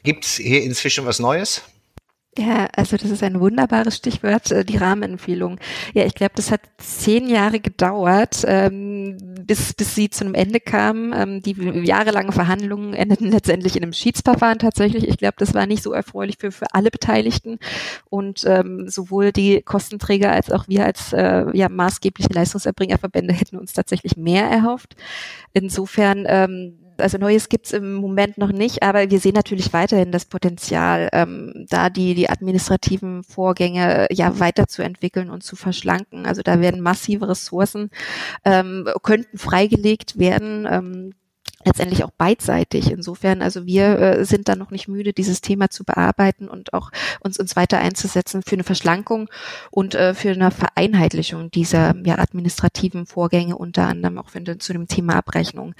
Gibt 0.04 0.26
es 0.26 0.36
hier 0.36 0.64
inzwischen 0.64 1.06
was 1.06 1.20
Neues? 1.20 1.64
Ja, 2.38 2.70
also 2.78 2.96
das 2.96 3.12
ist 3.12 3.24
ein 3.24 3.42
wunderbares 3.42 3.98
Stichwort, 3.98 4.52
äh, 4.52 4.64
die 4.64 4.78
Rahmenempfehlung. 4.78 5.60
Ja, 5.94 6.06
ich 6.06 6.16
glaube, 6.16 6.32
das 6.36 6.50
hat 6.50 6.62
zehn 6.78 7.28
Jahre 7.28 7.60
gedauert, 7.60 8.46
ähm, 8.48 9.18
bis, 9.46 9.74
bis 9.74 9.96
sie 9.96 10.10
zu 10.10 10.24
einem 10.24 10.34
Ende 10.34 10.62
kam. 10.62 11.12
Ähm, 11.12 11.42
die 11.42 11.52
jahrelangen 11.86 12.32
Verhandlungen 12.32 12.94
endeten 12.94 13.30
letztendlich 13.32 13.76
in 13.76 13.84
einem 13.84 13.92
Schiedsverfahren 13.92 14.60
tatsächlich. 14.60 15.10
Ich 15.10 15.18
glaube, 15.18 15.36
das 15.40 15.54
war 15.54 15.66
nicht 15.66 15.84
so 15.84 15.92
erfreulich 15.92 16.38
für, 16.40 16.54
für 16.54 16.74
alle 16.74 16.90
Beteiligten. 16.90 17.60
Und 18.10 18.46
ähm, 18.48 18.88
sowohl 18.88 19.34
die 19.34 19.62
Kostenträger 19.62 20.32
als 20.32 20.52
auch 20.52 20.70
wir 20.70 20.86
als 20.86 21.12
äh, 21.12 21.46
ja, 21.52 21.68
maßgebliche 21.68 22.32
Leistungserbringerverbände 22.32 23.34
hätten 23.34 23.58
uns 23.58 23.74
tatsächlich 23.74 24.16
mehr 24.16 24.46
erhofft. 24.46 24.96
Insofern 25.52 26.24
ähm, 26.30 26.80
also 27.02 27.18
Neues 27.18 27.50
gibt's 27.50 27.72
im 27.72 27.96
Moment 27.96 28.38
noch 28.38 28.52
nicht, 28.52 28.84
aber 28.84 29.10
wir 29.10 29.20
sehen 29.20 29.34
natürlich 29.36 29.74
weiterhin 29.74 30.12
das 30.12 30.26
Potenzial, 30.26 31.10
ähm, 31.14 31.66
da 31.70 31.90
die, 31.90 32.16
die 32.16 32.30
administrativen 32.30 33.24
Vorgänge 33.24 34.08
ja 34.12 34.40
weiterzuentwickeln 34.40 35.30
und 35.30 35.44
zu 35.44 35.56
verschlanken. 35.56 36.26
Also 36.26 36.42
da 36.42 36.62
werden 36.62 36.82
massive 36.82 37.28
Ressourcen, 37.28 37.90
ähm, 38.46 38.88
könnten 39.04 39.38
freigelegt 39.38 40.18
werden. 40.18 40.68
Ähm, 40.70 41.14
letztendlich 41.66 42.04
auch 42.04 42.12
beidseitig. 42.12 42.92
Insofern, 42.92 43.42
also 43.42 43.66
wir 43.66 44.00
äh, 44.00 44.26
sind 44.26 44.50
da 44.50 44.56
noch 44.56 44.72
nicht 44.72 44.88
müde, 44.88 45.14
dieses 45.14 45.42
Thema 45.42 45.70
zu 45.70 45.84
bearbeiten 45.84 46.48
und 46.48 46.74
auch 46.74 46.92
uns 47.20 47.40
uns 47.40 47.56
weiter 47.56 47.80
einzusetzen 47.80 48.42
für 48.46 48.56
eine 48.56 48.64
Verschlankung 48.64 49.30
und 49.70 49.96
äh, 49.96 50.14
für 50.14 50.32
eine 50.32 50.52
Vereinheitlichung 50.52 51.52
dieser 51.52 51.96
ja, 52.06 52.18
administrativen 52.20 53.06
Vorgänge, 53.06 53.58
unter 53.58 53.88
anderem 53.88 54.18
auch 54.18 54.30
wenn 54.34 54.60
zu 54.60 54.74
dem 54.74 54.88
Thema 54.88 55.16
Abrechnung. 55.16 55.76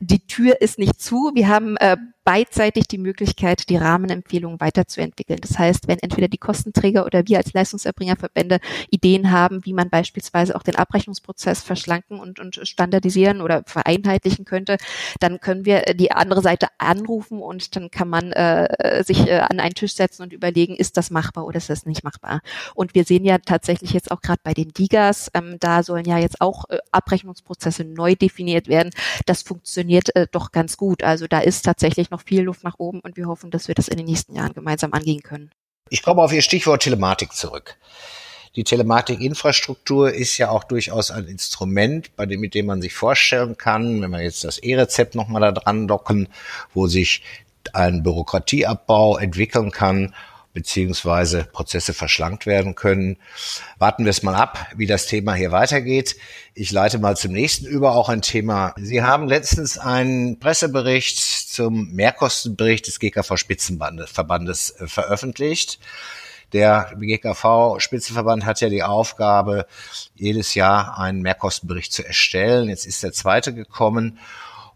Die 0.00 0.26
Tür 0.26 0.60
ist 0.60 0.78
nicht 0.78 1.00
zu. 1.00 1.32
Wir 1.34 1.48
haben 1.48 1.76
äh, 1.76 1.96
beidseitig 2.24 2.86
die 2.88 2.98
Möglichkeit, 2.98 3.68
die 3.68 3.76
Rahmenempfehlungen 3.76 4.60
weiterzuentwickeln. 4.60 5.40
Das 5.40 5.58
heißt, 5.58 5.88
wenn 5.88 5.98
entweder 5.98 6.28
die 6.28 6.38
Kostenträger 6.38 7.06
oder 7.06 7.26
wir 7.26 7.38
als 7.38 7.52
Leistungserbringerverbände 7.52 8.60
Ideen 8.90 9.30
haben, 9.30 9.64
wie 9.64 9.72
man 9.72 9.90
beispielsweise 9.90 10.54
auch 10.54 10.62
den 10.62 10.76
Abrechnungsprozess 10.76 11.62
verschlanken 11.62 12.20
und, 12.20 12.38
und 12.38 12.60
standardisieren 12.62 13.40
oder 13.40 13.62
vereinheitlichen 13.66 14.44
könnte, 14.44 14.76
dann 15.18 15.40
können 15.40 15.64
wir 15.64 15.82
die 15.94 16.12
andere 16.12 16.42
Seite 16.42 16.68
anrufen 16.78 17.40
und 17.40 17.74
dann 17.76 17.90
kann 17.90 18.08
man 18.08 18.32
äh, 18.32 19.02
sich 19.04 19.26
äh, 19.26 19.38
an 19.38 19.60
einen 19.60 19.74
Tisch 19.74 19.94
setzen 19.94 20.22
und 20.22 20.32
überlegen, 20.32 20.76
ist 20.76 20.96
das 20.96 21.10
machbar 21.10 21.46
oder 21.46 21.56
ist 21.56 21.70
das 21.70 21.86
nicht 21.86 22.04
machbar. 22.04 22.40
Und 22.74 22.94
wir 22.94 23.04
sehen 23.04 23.24
ja 23.24 23.38
tatsächlich 23.38 23.92
jetzt 23.92 24.10
auch 24.10 24.20
gerade 24.20 24.40
bei 24.44 24.52
den 24.52 24.72
Digas, 24.72 25.30
ähm, 25.34 25.56
da 25.58 25.82
sollen 25.82 26.04
ja 26.04 26.18
jetzt 26.18 26.40
auch 26.40 26.68
äh, 26.68 26.78
Abrechnungsprozesse 26.92 27.84
neu 27.84 28.14
definiert 28.14 28.68
werden. 28.68 28.90
Das 29.26 29.42
funktioniert 29.42 30.14
äh, 30.14 30.26
doch 30.30 30.52
ganz 30.52 30.76
gut. 30.76 31.02
Also 31.02 31.26
da 31.26 31.40
ist 31.40 31.62
tatsächlich 31.62 32.09
noch 32.10 32.20
noch 32.20 32.26
viel 32.26 32.42
Luft 32.42 32.64
nach 32.64 32.78
oben 32.78 33.00
und 33.00 33.16
wir 33.16 33.26
hoffen, 33.26 33.50
dass 33.50 33.68
wir 33.68 33.74
das 33.74 33.88
in 33.88 33.96
den 33.96 34.06
nächsten 34.06 34.34
Jahren 34.34 34.52
gemeinsam 34.52 34.92
angehen 34.92 35.22
können. 35.22 35.50
Ich 35.88 36.02
komme 36.02 36.22
auf 36.22 36.32
Ihr 36.32 36.42
Stichwort 36.42 36.82
Telematik 36.82 37.32
zurück. 37.32 37.76
Die 38.56 38.64
Telematikinfrastruktur 38.64 40.12
ist 40.12 40.36
ja 40.38 40.50
auch 40.50 40.64
durchaus 40.64 41.10
ein 41.10 41.26
Instrument, 41.26 42.14
bei 42.16 42.26
dem, 42.26 42.40
mit 42.40 42.54
dem 42.54 42.66
man 42.66 42.82
sich 42.82 42.94
vorstellen 42.94 43.56
kann, 43.56 44.02
wenn 44.02 44.10
wir 44.10 44.22
jetzt 44.22 44.44
das 44.44 44.58
E-Rezept 44.58 45.14
nochmal 45.14 45.40
da 45.40 45.52
dran 45.52 45.86
docken, 45.86 46.28
wo 46.74 46.88
sich 46.88 47.22
ein 47.72 48.02
Bürokratieabbau 48.02 49.18
entwickeln 49.18 49.70
kann 49.70 50.14
beziehungsweise 50.52 51.44
Prozesse 51.44 51.94
verschlankt 51.94 52.46
werden 52.46 52.74
können. 52.74 53.16
Warten 53.78 54.04
wir 54.04 54.10
es 54.10 54.22
mal 54.22 54.34
ab, 54.34 54.66
wie 54.74 54.86
das 54.86 55.06
Thema 55.06 55.34
hier 55.34 55.52
weitergeht. 55.52 56.16
Ich 56.54 56.72
leite 56.72 56.98
mal 56.98 57.16
zum 57.16 57.32
nächsten 57.32 57.66
über, 57.66 57.94
auch 57.94 58.08
ein 58.08 58.22
Thema. 58.22 58.74
Sie 58.76 59.02
haben 59.02 59.28
letztens 59.28 59.78
einen 59.78 60.40
Pressebericht 60.40 61.18
zum 61.18 61.92
Mehrkostenbericht 61.92 62.86
des 62.86 62.98
GKV 62.98 63.36
Spitzenverbandes 63.36 64.70
äh, 64.70 64.86
veröffentlicht. 64.86 65.78
Der 66.52 66.92
GKV 66.98 67.78
Spitzenverband 67.78 68.44
hat 68.44 68.60
ja 68.60 68.68
die 68.68 68.82
Aufgabe, 68.82 69.66
jedes 70.16 70.54
Jahr 70.54 70.98
einen 70.98 71.22
Mehrkostenbericht 71.22 71.92
zu 71.92 72.04
erstellen. 72.04 72.68
Jetzt 72.68 72.86
ist 72.86 73.04
der 73.04 73.12
zweite 73.12 73.54
gekommen 73.54 74.18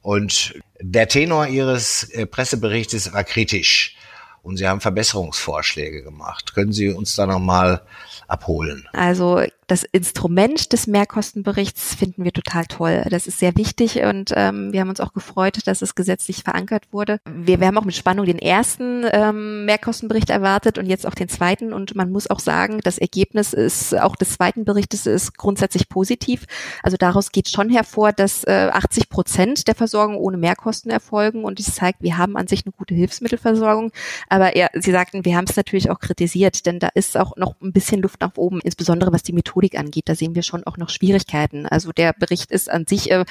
und 0.03 0.55
der 0.79 1.09
Tenor 1.09 1.49
Ihres 1.49 2.05
äh, 2.11 2.27
Presseberichtes 2.27 3.13
war 3.13 3.25
kritisch 3.25 3.97
und 4.45 4.59
Sie 4.59 4.69
haben 4.69 4.81
Verbesserungsvorschläge 4.81 6.03
gemacht. 6.03 6.55
Können 6.55 6.73
Sie 6.73 6.91
uns 6.91 7.17
da 7.17 7.27
nochmal 7.27 7.81
abholen? 8.29 8.87
Also 8.93 9.43
das 9.67 9.85
Instrument 9.85 10.73
des 10.73 10.87
Mehrkostenberichts 10.87 11.95
finden 11.95 12.25
wir 12.25 12.33
total 12.33 12.67
toll. 12.67 13.05
Das 13.11 13.27
ist 13.27 13.39
sehr 13.39 13.57
wichtig 13.57 14.03
und 14.03 14.33
ähm, 14.37 14.73
wir 14.73 14.81
haben 14.81 14.89
uns 14.89 15.01
auch 15.01 15.13
gefreut, 15.13 15.59
dass 15.67 15.83
es 15.83 15.95
gesetzlich 15.95 16.43
verankert 16.43 16.85
wurde. 16.93 17.19
Wir, 17.25 17.61
wir 17.61 17.67
haben 17.67 17.79
auch 17.79 17.85
mit 17.85 17.95
Spannung 17.95 18.27
den 18.27 18.39
ersten 18.39 19.05
ähm, 19.11 19.65
Mehrkostenbericht 19.65 20.31
erwartet 20.31 20.79
und 20.79 20.87
jetzt 20.87 21.07
auch 21.07 21.15
den 21.15 21.29
zweiten. 21.29 21.73
Und 21.73 21.95
man 21.95 22.11
muss 22.11 22.29
auch 22.29 22.41
sagen, 22.41 22.81
das 22.83 22.99
Ergebnis 22.99 23.53
ist 23.53 23.99
auch 23.99 24.17
des 24.17 24.35
zweiten 24.35 24.65
Berichtes 24.65 25.07
ist 25.07 25.37
grundsätzlich 25.39 25.89
positiv. 25.89 26.45
Also 26.83 26.97
daraus 26.97 27.33
geht 27.33 27.49
schon 27.49 27.71
hervor, 27.71 28.13
dass 28.13 28.45
äh, 28.45 28.71
80 28.73 29.09
Prozent 29.09 29.69
der 29.69 29.75
Versorgung 29.75 30.17
ohne 30.17 30.37
Mehrkosten 30.37 30.91
erfolgen 30.91 31.45
und 31.45 31.61
es 31.61 31.75
zeigt, 31.75 32.03
wir 32.03 32.19
haben 32.19 32.37
an 32.37 32.47
sich 32.47 32.65
eine 32.65 32.73
gute 32.73 32.95
Hilfsmittelversorgung. 32.95 33.93
Aber 34.29 34.57
ja, 34.57 34.69
Sie 34.75 34.91
sagten, 34.91 35.25
wir 35.25 35.37
haben 35.37 35.47
es 35.49 35.57
natürlich 35.57 35.91
auch 35.91 36.01
kritisiert, 36.01 36.67
denn 36.67 36.79
da 36.79 36.89
ist 36.95 37.17
auch 37.17 37.37
noch 37.37 37.55
ein 37.63 37.73
bisschen 37.73 38.03
Luft 38.03 38.21
nach 38.21 38.33
oben, 38.37 38.61
insbesondere 38.61 39.13
was 39.13 39.23
die 39.23 39.33
Methode 39.33 39.54
Methodik 39.55 39.79
angeht, 39.79 40.09
da 40.09 40.15
sehen 40.15 40.35
wir 40.35 40.43
schon 40.43 40.65
auch 40.65 40.77
noch 40.77 40.91
Schwierigkeiten. 40.91 41.67
Also 41.67 41.93
der 41.93 42.13
Bericht 42.13 42.51
ist 42.51 42.71
an 42.71 42.87
sich 42.87 43.11
äh, 43.11 43.25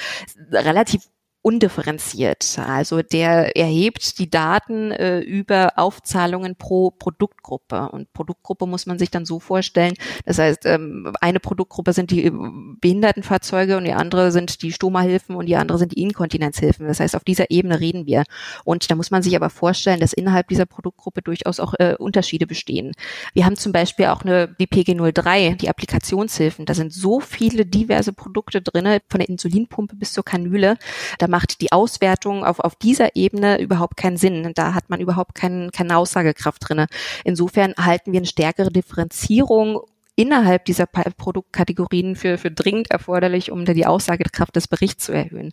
relativ 0.51 1.03
undifferenziert. 1.43 2.57
Also 2.57 3.01
der 3.01 3.55
erhebt 3.57 4.17
die 4.17 4.29
Daten 4.29 4.91
äh, 4.91 5.19
über 5.19 5.73
Aufzahlungen 5.75 6.55
pro 6.55 6.89
Produktgruppe. 6.89 7.89
Und 7.89 8.11
Produktgruppe 8.13 8.65
muss 8.65 8.85
man 8.85 8.97
sich 8.97 9.11
dann 9.11 9.25
so 9.25 9.41
vorstellen. 9.41 9.93
Das 10.25 10.39
heißt, 10.39 10.65
ähm, 10.65 11.13
eine 11.19 11.41
Produktgruppe 11.41 11.91
sind 11.91 12.11
die 12.11 12.25
äh, 12.25 12.31
Behindertenfahrzeuge 12.79 13.75
und 13.75 13.83
die 13.83 13.91
andere 13.91 14.31
sind 14.31 14.61
die 14.61 14.71
Stoma-Hilfen 14.71 15.35
und 15.35 15.47
die 15.47 15.57
andere 15.57 15.77
sind 15.77 15.91
die 15.91 16.01
Inkontinenzhilfen. 16.01 16.87
Das 16.87 17.01
heißt, 17.01 17.13
auf 17.13 17.25
dieser 17.25 17.51
Ebene 17.51 17.81
reden 17.81 18.05
wir. 18.05 18.23
Und 18.63 18.89
da 18.89 18.95
muss 18.95 19.11
man 19.11 19.21
sich 19.21 19.35
aber 19.35 19.49
vorstellen, 19.49 19.99
dass 19.99 20.13
innerhalb 20.13 20.47
dieser 20.47 20.65
Produktgruppe 20.65 21.21
durchaus 21.21 21.59
auch 21.59 21.73
äh, 21.77 21.95
Unterschiede 21.99 22.47
bestehen. 22.47 22.93
Wir 23.33 23.45
haben 23.45 23.57
zum 23.57 23.73
Beispiel 23.73 24.05
auch 24.05 24.21
eine 24.21 24.55
die 24.59 24.67
PG03, 24.67 25.57
die 25.57 25.67
Applikationshilfen. 25.67 26.65
Da 26.65 26.73
sind 26.73 26.93
so 26.93 27.19
viele 27.19 27.65
diverse 27.65 28.13
Produkte 28.13 28.61
drinne, 28.61 29.01
von 29.09 29.19
der 29.19 29.27
Insulinpumpe 29.27 29.97
bis 29.97 30.13
zur 30.13 30.23
Kanüle. 30.23 30.77
Da 31.19 31.32
macht 31.33 31.61
die 31.61 31.71
Auswertung 31.71 32.45
auf, 32.45 32.59
auf 32.59 32.75
dieser 32.75 33.15
Ebene 33.15 33.59
überhaupt 33.59 33.97
keinen 33.97 34.17
Sinn. 34.17 34.51
Da 34.53 34.75
hat 34.75 34.91
man 34.91 34.99
überhaupt 34.99 35.33
kein, 35.33 35.71
keine 35.71 35.97
Aussagekraft 35.97 36.69
drinne. 36.69 36.85
Insofern 37.23 37.73
halten 37.75 38.11
wir 38.11 38.19
eine 38.19 38.27
stärkere 38.27 38.71
Differenzierung 38.71 39.81
innerhalb 40.15 40.65
dieser 40.65 40.85
Produktkategorien 40.85 42.15
für, 42.15 42.37
für 42.37 42.51
dringend 42.51 42.91
erforderlich, 42.91 43.51
um 43.51 43.65
die 43.65 43.85
Aussagekraft 43.85 44.55
des 44.55 44.67
Berichts 44.67 45.05
zu 45.05 45.11
erhöhen. 45.11 45.51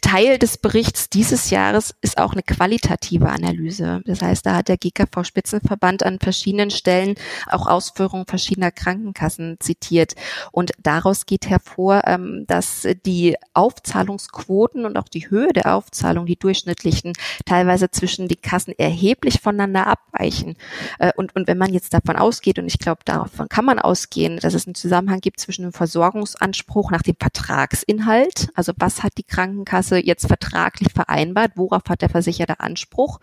Teil 0.00 0.38
des 0.38 0.58
Berichts 0.58 1.08
dieses 1.08 1.50
Jahres 1.50 1.94
ist 2.00 2.18
auch 2.18 2.32
eine 2.32 2.42
qualitative 2.42 3.28
Analyse. 3.28 4.00
Das 4.04 4.22
heißt, 4.22 4.44
da 4.44 4.56
hat 4.56 4.68
der 4.68 4.76
GKV 4.76 5.24
Spitzenverband 5.24 6.02
an 6.02 6.18
verschiedenen 6.18 6.70
Stellen 6.70 7.14
auch 7.46 7.66
Ausführungen 7.66 8.26
verschiedener 8.26 8.72
Krankenkassen 8.72 9.58
zitiert. 9.60 10.14
Und 10.50 10.72
daraus 10.82 11.26
geht 11.26 11.48
hervor, 11.48 12.02
ähm, 12.06 12.44
dass 12.48 12.86
die 13.06 13.36
Aufzahlungsquoten 13.54 14.84
und 14.84 14.96
auch 14.96 15.08
die 15.08 15.30
Höhe 15.30 15.52
der 15.52 15.74
Aufzahlung, 15.76 16.26
die 16.26 16.36
durchschnittlichen, 16.36 17.12
teilweise 17.46 17.90
zwischen 17.90 18.26
die 18.26 18.36
Kassen 18.36 18.74
erheblich 18.76 19.40
voneinander 19.40 19.86
abweichen. 19.86 20.56
Äh, 20.98 21.12
und, 21.16 21.36
und 21.36 21.46
wenn 21.46 21.58
man 21.58 21.72
jetzt 21.72 21.94
davon 21.94 22.16
ausgeht, 22.16 22.58
und 22.58 22.66
ich 22.66 22.78
glaube, 22.78 23.02
davon 23.04 23.48
kann 23.48 23.64
man 23.64 23.78
ausgehen, 23.92 24.38
dass 24.38 24.54
es 24.54 24.66
einen 24.66 24.74
Zusammenhang 24.74 25.20
gibt 25.20 25.38
zwischen 25.38 25.62
dem 25.62 25.72
Versorgungsanspruch 25.72 26.90
nach 26.90 27.02
dem 27.02 27.16
Vertragsinhalt, 27.18 28.48
also 28.54 28.72
was 28.78 29.02
hat 29.02 29.18
die 29.18 29.22
Krankenkasse 29.22 29.98
jetzt 29.98 30.26
vertraglich 30.26 30.92
vereinbart, 30.94 31.52
worauf 31.56 31.82
hat 31.88 32.00
der 32.00 32.08
Versicherte 32.08 32.60
Anspruch, 32.60 33.20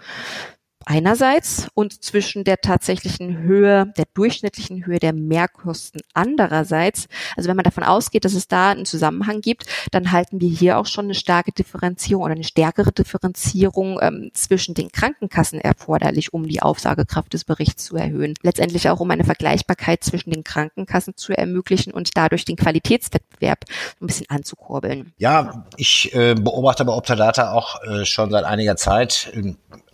einerseits 0.86 1.68
und 1.74 2.04
zwischen 2.04 2.44
der 2.44 2.58
tatsächlichen 2.62 3.40
Höhe, 3.40 3.94
der 3.98 4.06
durchschnittlichen 4.14 4.86
Höhe 4.86 5.00
der 5.00 5.14
Mehrkosten 5.14 6.02
andererseits. 6.14 7.08
Also 7.36 7.50
wenn 7.50 7.56
man 7.56 7.64
davon 7.64 7.84
ausgeht, 7.84 8.26
dass 8.26 8.34
es 8.34 8.48
da 8.48 8.72
einen 8.72 8.86
Zusammenhang 8.86 9.42
gibt, 9.42 9.66
dann 9.92 10.12
halten 10.12 10.42
wir 10.42 10.50
hier 10.50 10.78
auch 10.78 10.86
schon 10.86 11.06
eine 11.06 11.16
starke 11.16 11.52
Differenzierung 11.52 12.24
oder 12.24 12.34
eine 12.34 12.44
stärkere 12.44 12.92
Differenzierung 12.92 14.00
ähm, 14.02 14.32
zwischen 14.34 14.74
den 14.74 14.92
Krankenkassen 14.92 15.60
erforderlich, 15.60 16.34
um 16.34 16.48
die 16.48 16.62
Aufsagekraft 16.62 17.34
des 17.34 17.44
Berichts 17.44 17.86
zu 17.86 17.96
erhöhen. 17.96 18.34
Letztendlich 18.42 18.90
auch 18.90 19.00
um 19.00 19.12
eine 19.12 19.24
Vergleichbarkeit 19.24 20.04
zwischen 20.04 20.32
den 20.32 20.44
Krankenkassen 20.44 21.16
zu 21.16 21.34
ermöglichen 21.34 21.94
und 21.94 22.16
dadurch 22.16 22.46
den 22.46 22.56
Qualitätswettbewerb 22.56 23.66
ein 24.02 24.08
bisschen 24.08 24.30
anzukurbeln. 24.30 25.14
Ja, 25.18 25.66
ich 25.78 26.14
äh, 26.14 26.36
beobachte 26.36 26.86
bei 26.86 26.94
Optadata 26.94 27.52
auch 27.52 27.82
äh, 27.84 28.06
schon 28.06 28.32
seit 28.32 28.46
einiger 28.46 28.76
Zeit 28.76 29.32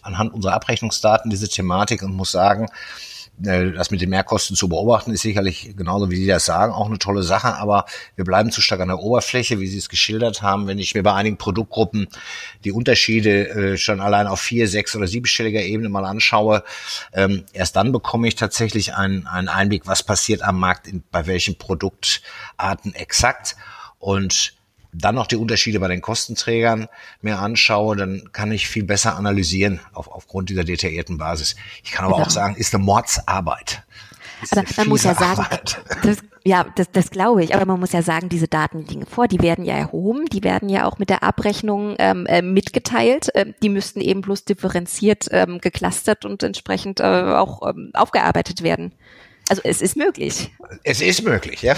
anhand 0.05 0.33
unserer 0.33 0.53
Abrechnungsdaten 0.53 1.29
diese 1.29 1.49
Thematik 1.49 2.03
und 2.03 2.13
muss 2.13 2.31
sagen, 2.31 2.67
äh, 3.43 3.71
das 3.71 3.91
mit 3.91 4.01
den 4.01 4.09
Mehrkosten 4.09 4.55
zu 4.55 4.69
beobachten, 4.69 5.11
ist 5.11 5.21
sicherlich 5.21 5.75
genauso 5.75 6.09
wie 6.09 6.15
Sie 6.15 6.27
das 6.27 6.45
sagen, 6.45 6.71
auch 6.71 6.87
eine 6.87 6.99
tolle 6.99 7.23
Sache, 7.23 7.55
aber 7.55 7.85
wir 8.15 8.23
bleiben 8.23 8.51
zu 8.51 8.61
stark 8.61 8.79
an 8.81 8.87
der 8.87 8.99
Oberfläche, 8.99 9.59
wie 9.59 9.67
Sie 9.67 9.77
es 9.77 9.89
geschildert 9.89 10.41
haben. 10.41 10.67
Wenn 10.67 10.79
ich 10.79 10.95
mir 10.95 11.03
bei 11.03 11.13
einigen 11.13 11.37
Produktgruppen 11.37 12.07
die 12.63 12.71
Unterschiede 12.71 13.49
äh, 13.49 13.77
schon 13.77 13.99
allein 13.99 14.27
auf 14.27 14.39
vier, 14.39 14.67
sechs 14.67 14.95
oder 14.95 15.07
siebenstelliger 15.07 15.61
Ebene 15.61 15.89
mal 15.89 16.05
anschaue, 16.05 16.63
ähm, 17.13 17.43
erst 17.51 17.75
dann 17.75 17.91
bekomme 17.91 18.27
ich 18.27 18.35
tatsächlich 18.35 18.93
einen, 18.95 19.27
einen 19.27 19.49
Einblick, 19.49 19.85
was 19.85 20.03
passiert 20.03 20.41
am 20.41 20.59
Markt, 20.59 20.87
in, 20.87 21.03
bei 21.11 21.27
welchen 21.27 21.57
Produktarten 21.57 22.93
exakt. 22.93 23.57
Und 23.99 24.53
dann 24.97 25.15
noch 25.15 25.27
die 25.27 25.35
Unterschiede 25.35 25.79
bei 25.79 25.87
den 25.87 26.01
Kostenträgern 26.01 26.87
mir 27.21 27.39
anschaue, 27.39 27.95
dann 27.95 28.29
kann 28.31 28.51
ich 28.51 28.67
viel 28.67 28.83
besser 28.83 29.15
analysieren 29.15 29.79
auf, 29.93 30.07
aufgrund 30.09 30.49
dieser 30.49 30.63
detaillierten 30.63 31.17
Basis. 31.17 31.55
Ich 31.83 31.91
kann 31.91 32.05
aber 32.05 32.15
genau. 32.15 32.27
auch 32.27 32.31
sagen, 32.31 32.55
ist 32.55 32.73
eine 32.73 32.83
Mordsarbeit. 32.83 33.83
Ist 34.41 34.57
aber 34.57 34.67
man 34.77 34.89
muss 34.89 35.03
ja 35.03 35.15
sagen, 35.15 35.45
das, 36.03 36.17
ja, 36.43 36.65
das, 36.75 36.91
das 36.91 37.09
glaube 37.09 37.43
ich, 37.43 37.55
aber 37.55 37.65
man 37.65 37.79
muss 37.79 37.93
ja 37.93 38.01
sagen, 38.01 38.29
diese 38.29 38.47
Daten 38.47 38.85
liegen 38.85 39.05
vor, 39.05 39.27
die 39.27 39.39
werden 39.39 39.65
ja 39.65 39.75
erhoben, 39.75 40.25
die 40.25 40.43
werden 40.43 40.69
ja 40.69 40.85
auch 40.85 40.99
mit 40.99 41.09
der 41.09 41.23
Abrechnung 41.23 41.95
ähm, 41.99 42.25
äh, 42.27 42.41
mitgeteilt, 42.41 43.33
äh, 43.33 43.53
die 43.61 43.69
müssten 43.69 44.01
eben 44.01 44.21
bloß 44.21 44.45
differenziert, 44.45 45.27
ähm, 45.31 45.59
geclustert 45.59 46.25
und 46.25 46.43
entsprechend 46.43 46.99
äh, 46.99 47.03
auch 47.03 47.67
ähm, 47.67 47.91
aufgearbeitet 47.93 48.61
werden. 48.61 48.93
Also 49.47 49.61
es 49.63 49.81
ist 49.81 49.95
möglich. 49.95 50.51
Es 50.83 51.01
ist 51.01 51.23
möglich, 51.23 51.61
ja. 51.61 51.75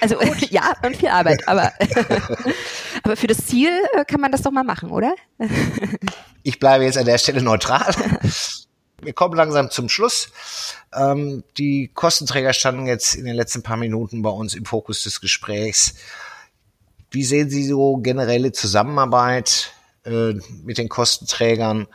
Also 0.00 0.16
Gut. 0.16 0.50
ja, 0.50 0.74
und 0.84 0.96
viel 0.96 1.08
Arbeit, 1.08 1.46
aber, 1.48 1.72
aber 3.02 3.16
für 3.16 3.26
das 3.26 3.46
Ziel 3.46 3.70
äh, 3.94 4.04
kann 4.04 4.20
man 4.20 4.30
das 4.30 4.42
doch 4.42 4.52
mal 4.52 4.64
machen, 4.64 4.90
oder? 4.90 5.14
Ich 6.46 6.58
bleibe 6.58 6.84
jetzt 6.84 6.98
an 6.98 7.06
der 7.06 7.16
Stelle 7.16 7.40
neutral. 7.40 7.94
Wir 9.00 9.14
kommen 9.14 9.34
langsam 9.34 9.70
zum 9.70 9.88
Schluss. 9.88 10.28
Ähm, 10.94 11.42
die 11.56 11.90
Kostenträger 11.94 12.52
standen 12.52 12.86
jetzt 12.86 13.14
in 13.14 13.24
den 13.24 13.34
letzten 13.34 13.62
paar 13.62 13.78
Minuten 13.78 14.20
bei 14.20 14.28
uns 14.28 14.54
im 14.54 14.66
Fokus 14.66 15.04
des 15.04 15.22
Gesprächs. 15.22 15.94
Wie 17.10 17.24
sehen 17.24 17.48
Sie 17.48 17.66
so 17.66 17.96
generelle 17.96 18.52
Zusammenarbeit 18.52 19.72
äh, 20.04 20.34
mit 20.64 20.76
den 20.76 20.90
Kostenträgern? 20.90 21.86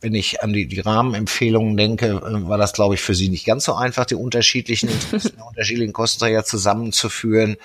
Wenn 0.00 0.14
ich 0.14 0.42
an 0.42 0.52
die, 0.52 0.66
die 0.66 0.80
Rahmenempfehlungen 0.80 1.76
denke, 1.76 2.06
äh, 2.06 2.48
war 2.48 2.58
das, 2.58 2.72
glaube 2.72 2.94
ich, 2.94 3.00
für 3.00 3.14
Sie 3.14 3.28
nicht 3.28 3.44
ganz 3.44 3.64
so 3.64 3.74
einfach, 3.74 4.06
die 4.06 4.14
unterschiedlichen 4.14 4.88
Interessen 4.90 5.36
der 5.36 5.46
unterschiedlichen 5.46 5.92
Kostenträger 5.92 6.44
zusammenzuführen. 6.44 7.56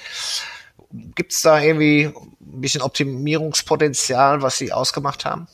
Gibt 0.92 1.34
es 1.34 1.42
da 1.42 1.62
irgendwie 1.62 2.06
ein 2.06 2.62
bisschen 2.62 2.82
Optimierungspotenzial, 2.82 4.42
was 4.42 4.58
Sie 4.58 4.72
ausgemacht 4.72 5.26
haben? 5.26 5.48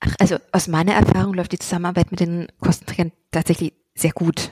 Ach, 0.00 0.14
also 0.18 0.36
aus 0.50 0.66
meiner 0.66 0.94
Erfahrung 0.94 1.34
läuft 1.34 1.52
die 1.52 1.58
Zusammenarbeit 1.58 2.10
mit 2.10 2.20
den 2.20 2.48
Kostenträgern 2.60 3.12
tatsächlich 3.30 3.72
sehr 3.94 4.12
gut. 4.12 4.50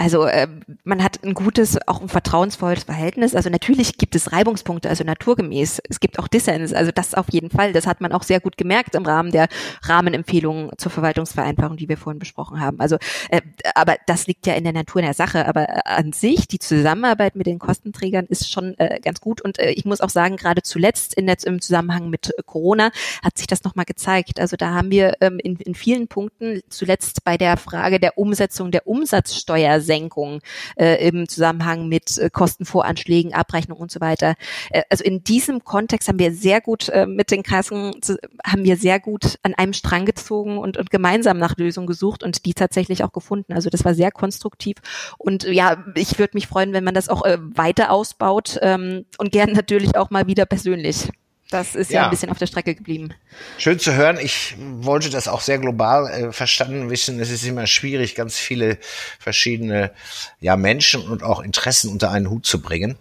Also 0.00 0.24
äh, 0.24 0.48
man 0.82 1.04
hat 1.04 1.22
ein 1.22 1.34
gutes, 1.34 1.78
auch 1.86 2.00
ein 2.00 2.08
vertrauensvolles 2.08 2.84
Verhältnis. 2.84 3.34
Also 3.34 3.50
natürlich 3.50 3.98
gibt 3.98 4.14
es 4.14 4.32
Reibungspunkte, 4.32 4.88
also 4.88 5.04
naturgemäß. 5.04 5.82
Es 5.90 6.00
gibt 6.00 6.18
auch 6.18 6.26
Dissens, 6.26 6.72
also 6.72 6.90
das 6.90 7.12
auf 7.12 7.30
jeden 7.30 7.50
Fall. 7.50 7.74
Das 7.74 7.86
hat 7.86 8.00
man 8.00 8.10
auch 8.12 8.22
sehr 8.22 8.40
gut 8.40 8.56
gemerkt 8.56 8.94
im 8.94 9.04
Rahmen 9.04 9.30
der 9.30 9.48
Rahmenempfehlungen 9.82 10.70
zur 10.78 10.90
Verwaltungsvereinfachung, 10.90 11.76
die 11.76 11.90
wir 11.90 11.98
vorhin 11.98 12.18
besprochen 12.18 12.60
haben. 12.60 12.80
Also, 12.80 12.96
äh, 13.28 13.42
aber 13.74 13.96
das 14.06 14.26
liegt 14.26 14.46
ja 14.46 14.54
in 14.54 14.64
der 14.64 14.72
Natur 14.72 15.02
der 15.02 15.12
Sache. 15.12 15.46
Aber 15.46 15.68
äh, 15.68 15.80
an 15.84 16.14
sich 16.14 16.48
die 16.48 16.58
Zusammenarbeit 16.58 17.36
mit 17.36 17.46
den 17.46 17.58
Kostenträgern 17.58 18.24
ist 18.24 18.50
schon 18.50 18.78
äh, 18.78 19.00
ganz 19.00 19.20
gut. 19.20 19.42
Und 19.42 19.58
äh, 19.58 19.72
ich 19.72 19.84
muss 19.84 20.00
auch 20.00 20.08
sagen, 20.08 20.38
gerade 20.38 20.62
zuletzt 20.62 21.12
in 21.12 21.26
der, 21.26 21.36
im 21.44 21.60
Zusammenhang 21.60 22.08
mit 22.08 22.32
Corona 22.46 22.90
hat 23.22 23.36
sich 23.36 23.46
das 23.46 23.64
nochmal 23.64 23.84
gezeigt. 23.84 24.40
Also 24.40 24.56
da 24.56 24.70
haben 24.70 24.90
wir 24.90 25.18
ähm, 25.20 25.38
in, 25.38 25.56
in 25.56 25.74
vielen 25.74 26.08
Punkten 26.08 26.62
zuletzt 26.70 27.22
bei 27.22 27.36
der 27.36 27.58
Frage 27.58 28.00
der 28.00 28.16
Umsetzung 28.16 28.70
der 28.70 28.86
Umsatzsteuer 28.86 29.82
Senkung 29.90 30.40
äh, 30.76 31.04
im 31.08 31.28
Zusammenhang 31.28 31.88
mit 31.88 32.16
äh, 32.16 32.30
Kostenvoranschlägen, 32.30 33.34
Abrechnung 33.34 33.78
und 33.78 33.90
so 33.90 34.00
weiter. 34.00 34.34
Äh, 34.70 34.82
also 34.88 35.02
in 35.02 35.24
diesem 35.24 35.64
Kontext 35.64 36.08
haben 36.08 36.20
wir 36.20 36.32
sehr 36.32 36.60
gut 36.60 36.88
äh, 36.90 37.06
mit 37.06 37.32
den 37.32 37.42
Kassen, 37.42 38.00
zu, 38.00 38.16
haben 38.46 38.62
wir 38.62 38.76
sehr 38.76 39.00
gut 39.00 39.36
an 39.42 39.54
einem 39.54 39.72
Strang 39.72 40.04
gezogen 40.04 40.58
und, 40.58 40.76
und 40.76 40.90
gemeinsam 40.90 41.38
nach 41.38 41.56
Lösungen 41.56 41.88
gesucht 41.88 42.22
und 42.22 42.44
die 42.46 42.54
tatsächlich 42.54 43.02
auch 43.02 43.12
gefunden. 43.12 43.52
Also 43.52 43.68
das 43.68 43.84
war 43.84 43.94
sehr 43.94 44.12
konstruktiv 44.12 44.76
und 45.18 45.42
ja, 45.42 45.84
ich 45.96 46.20
würde 46.20 46.34
mich 46.34 46.46
freuen, 46.46 46.72
wenn 46.72 46.84
man 46.84 46.94
das 46.94 47.08
auch 47.08 47.24
äh, 47.24 47.38
weiter 47.40 47.90
ausbaut 47.90 48.58
ähm, 48.62 49.04
und 49.18 49.32
gern 49.32 49.50
natürlich 49.52 49.96
auch 49.96 50.10
mal 50.10 50.28
wieder 50.28 50.46
persönlich. 50.46 51.08
Das 51.50 51.74
ist 51.74 51.90
ja. 51.90 52.02
ja, 52.02 52.04
ein 52.04 52.10
bisschen 52.10 52.30
auf 52.30 52.38
der 52.38 52.46
Strecke 52.46 52.76
geblieben. 52.76 53.12
Schön 53.58 53.80
zu 53.80 53.94
hören. 53.94 54.18
Ich 54.22 54.54
wollte 54.58 55.10
das 55.10 55.26
auch 55.26 55.40
sehr 55.40 55.58
global 55.58 56.06
äh, 56.06 56.32
verstanden 56.32 56.90
wissen. 56.90 57.18
Es 57.18 57.30
ist 57.30 57.44
immer 57.44 57.66
schwierig, 57.66 58.14
ganz 58.14 58.38
viele 58.38 58.78
verschiedene 59.18 59.90
ja, 60.38 60.56
Menschen 60.56 61.02
und 61.02 61.24
auch 61.24 61.40
Interessen 61.40 61.90
unter 61.90 62.12
einen 62.12 62.30
Hut 62.30 62.46
zu 62.46 62.62
bringen. 62.62 62.96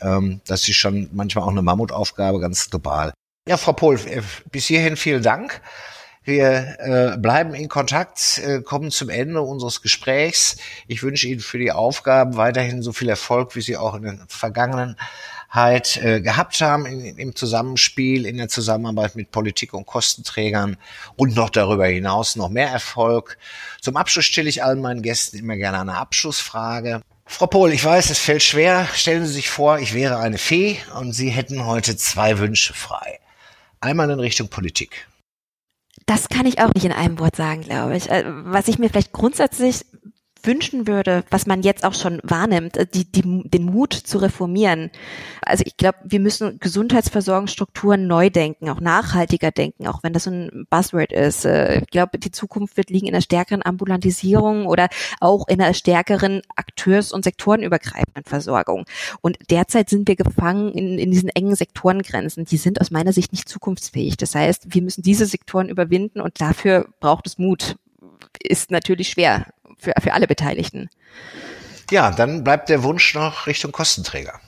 Ähm, 0.00 0.40
das 0.46 0.68
ist 0.68 0.76
schon 0.76 1.10
manchmal 1.12 1.44
auch 1.44 1.50
eine 1.50 1.62
Mammutaufgabe, 1.62 2.38
ganz 2.38 2.70
global. 2.70 3.12
Ja, 3.48 3.56
Frau 3.56 3.72
Pohl, 3.72 3.98
äh, 4.06 4.22
bis 4.52 4.66
hierhin 4.66 4.96
vielen 4.96 5.24
Dank. 5.24 5.60
Wir 6.22 6.76
äh, 6.78 7.16
bleiben 7.18 7.54
in 7.54 7.68
Kontakt, 7.68 8.38
äh, 8.38 8.60
kommen 8.60 8.90
zum 8.90 9.08
Ende 9.08 9.40
unseres 9.40 9.82
Gesprächs. 9.82 10.58
Ich 10.86 11.02
wünsche 11.02 11.26
Ihnen 11.26 11.40
für 11.40 11.58
die 11.58 11.72
Aufgaben 11.72 12.36
weiterhin 12.36 12.82
so 12.82 12.92
viel 12.92 13.08
Erfolg, 13.08 13.56
wie 13.56 13.62
Sie 13.62 13.76
auch 13.76 13.94
in 13.94 14.02
den 14.02 14.22
vergangenen 14.28 14.96
halt 15.50 15.96
äh, 15.96 16.20
gehabt 16.20 16.60
haben 16.60 16.86
in, 16.86 17.18
im 17.18 17.34
Zusammenspiel, 17.34 18.24
in 18.24 18.38
der 18.38 18.48
Zusammenarbeit 18.48 19.16
mit 19.16 19.32
Politik 19.32 19.74
und 19.74 19.84
Kostenträgern 19.84 20.76
und 21.16 21.34
noch 21.34 21.50
darüber 21.50 21.86
hinaus 21.86 22.36
noch 22.36 22.48
mehr 22.48 22.68
Erfolg. 22.68 23.36
Zum 23.80 23.96
Abschluss 23.96 24.24
stelle 24.24 24.48
ich 24.48 24.62
allen 24.62 24.80
meinen 24.80 25.02
Gästen 25.02 25.38
immer 25.38 25.56
gerne 25.56 25.80
eine 25.80 25.96
Abschlussfrage. 25.96 27.02
Frau 27.26 27.46
Pohl, 27.46 27.72
ich 27.72 27.84
weiß, 27.84 28.10
es 28.10 28.18
fällt 28.18 28.42
schwer. 28.42 28.88
Stellen 28.94 29.26
Sie 29.26 29.32
sich 29.34 29.50
vor, 29.50 29.78
ich 29.78 29.92
wäre 29.92 30.18
eine 30.18 30.38
Fee 30.38 30.78
und 30.98 31.12
Sie 31.12 31.30
hätten 31.30 31.66
heute 31.66 31.96
zwei 31.96 32.38
Wünsche 32.38 32.72
frei. 32.72 33.18
Einmal 33.80 34.10
in 34.10 34.20
Richtung 34.20 34.48
Politik. 34.48 35.06
Das 36.06 36.28
kann 36.28 36.46
ich 36.46 36.60
auch 36.60 36.74
nicht 36.74 36.84
in 36.84 36.92
einem 36.92 37.18
Wort 37.18 37.36
sagen, 37.36 37.62
glaube 37.62 37.96
ich. 37.96 38.10
Äh, 38.10 38.24
was 38.26 38.68
ich 38.68 38.78
mir 38.78 38.88
vielleicht 38.88 39.12
grundsätzlich 39.12 39.84
wünschen 40.42 40.86
würde, 40.86 41.24
was 41.30 41.46
man 41.46 41.62
jetzt 41.62 41.84
auch 41.84 41.94
schon 41.94 42.20
wahrnimmt, 42.22 42.76
äh, 42.76 42.86
die, 42.86 43.10
die, 43.10 43.22
den 43.48 43.64
Mut 43.64 43.92
zu 43.92 44.18
reformieren. 44.18 44.90
Also 45.42 45.64
ich 45.66 45.76
glaube, 45.76 45.98
wir 46.04 46.20
müssen 46.20 46.58
Gesundheitsversorgungsstrukturen 46.58 48.06
neu 48.06 48.30
denken, 48.30 48.68
auch 48.68 48.80
nachhaltiger 48.80 49.50
denken, 49.50 49.86
auch 49.86 50.02
wenn 50.02 50.12
das 50.12 50.24
so 50.24 50.30
ein 50.30 50.66
Buzzword 50.70 51.12
ist. 51.12 51.44
Äh, 51.44 51.80
ich 51.80 51.86
glaube, 51.88 52.18
die 52.18 52.30
Zukunft 52.30 52.76
wird 52.76 52.90
liegen 52.90 53.06
in 53.06 53.14
einer 53.14 53.22
stärkeren 53.22 53.64
Ambulantisierung 53.64 54.66
oder 54.66 54.88
auch 55.20 55.48
in 55.48 55.60
einer 55.60 55.74
stärkeren 55.74 56.42
Akteurs- 56.56 57.12
und 57.12 57.24
sektorenübergreifenden 57.24 58.24
Versorgung. 58.24 58.84
Und 59.20 59.38
derzeit 59.50 59.88
sind 59.88 60.08
wir 60.08 60.16
gefangen 60.16 60.72
in, 60.72 60.98
in 60.98 61.10
diesen 61.10 61.28
engen 61.30 61.54
Sektorengrenzen. 61.54 62.44
Die 62.44 62.56
sind 62.56 62.80
aus 62.80 62.90
meiner 62.90 63.12
Sicht 63.12 63.32
nicht 63.32 63.48
zukunftsfähig. 63.48 64.16
Das 64.16 64.34
heißt, 64.34 64.74
wir 64.74 64.82
müssen 64.82 65.02
diese 65.02 65.26
Sektoren 65.26 65.68
überwinden 65.68 66.20
und 66.20 66.40
dafür 66.40 66.86
braucht 67.00 67.26
es 67.26 67.38
Mut 67.38 67.76
ist 68.42 68.70
natürlich 68.70 69.10
schwer 69.10 69.46
für, 69.78 69.92
für 70.00 70.12
alle 70.12 70.26
Beteiligten. 70.26 70.88
Ja, 71.90 72.10
dann 72.10 72.44
bleibt 72.44 72.68
der 72.68 72.82
Wunsch 72.82 73.14
noch 73.14 73.46
Richtung 73.46 73.72
Kostenträger. 73.72 74.40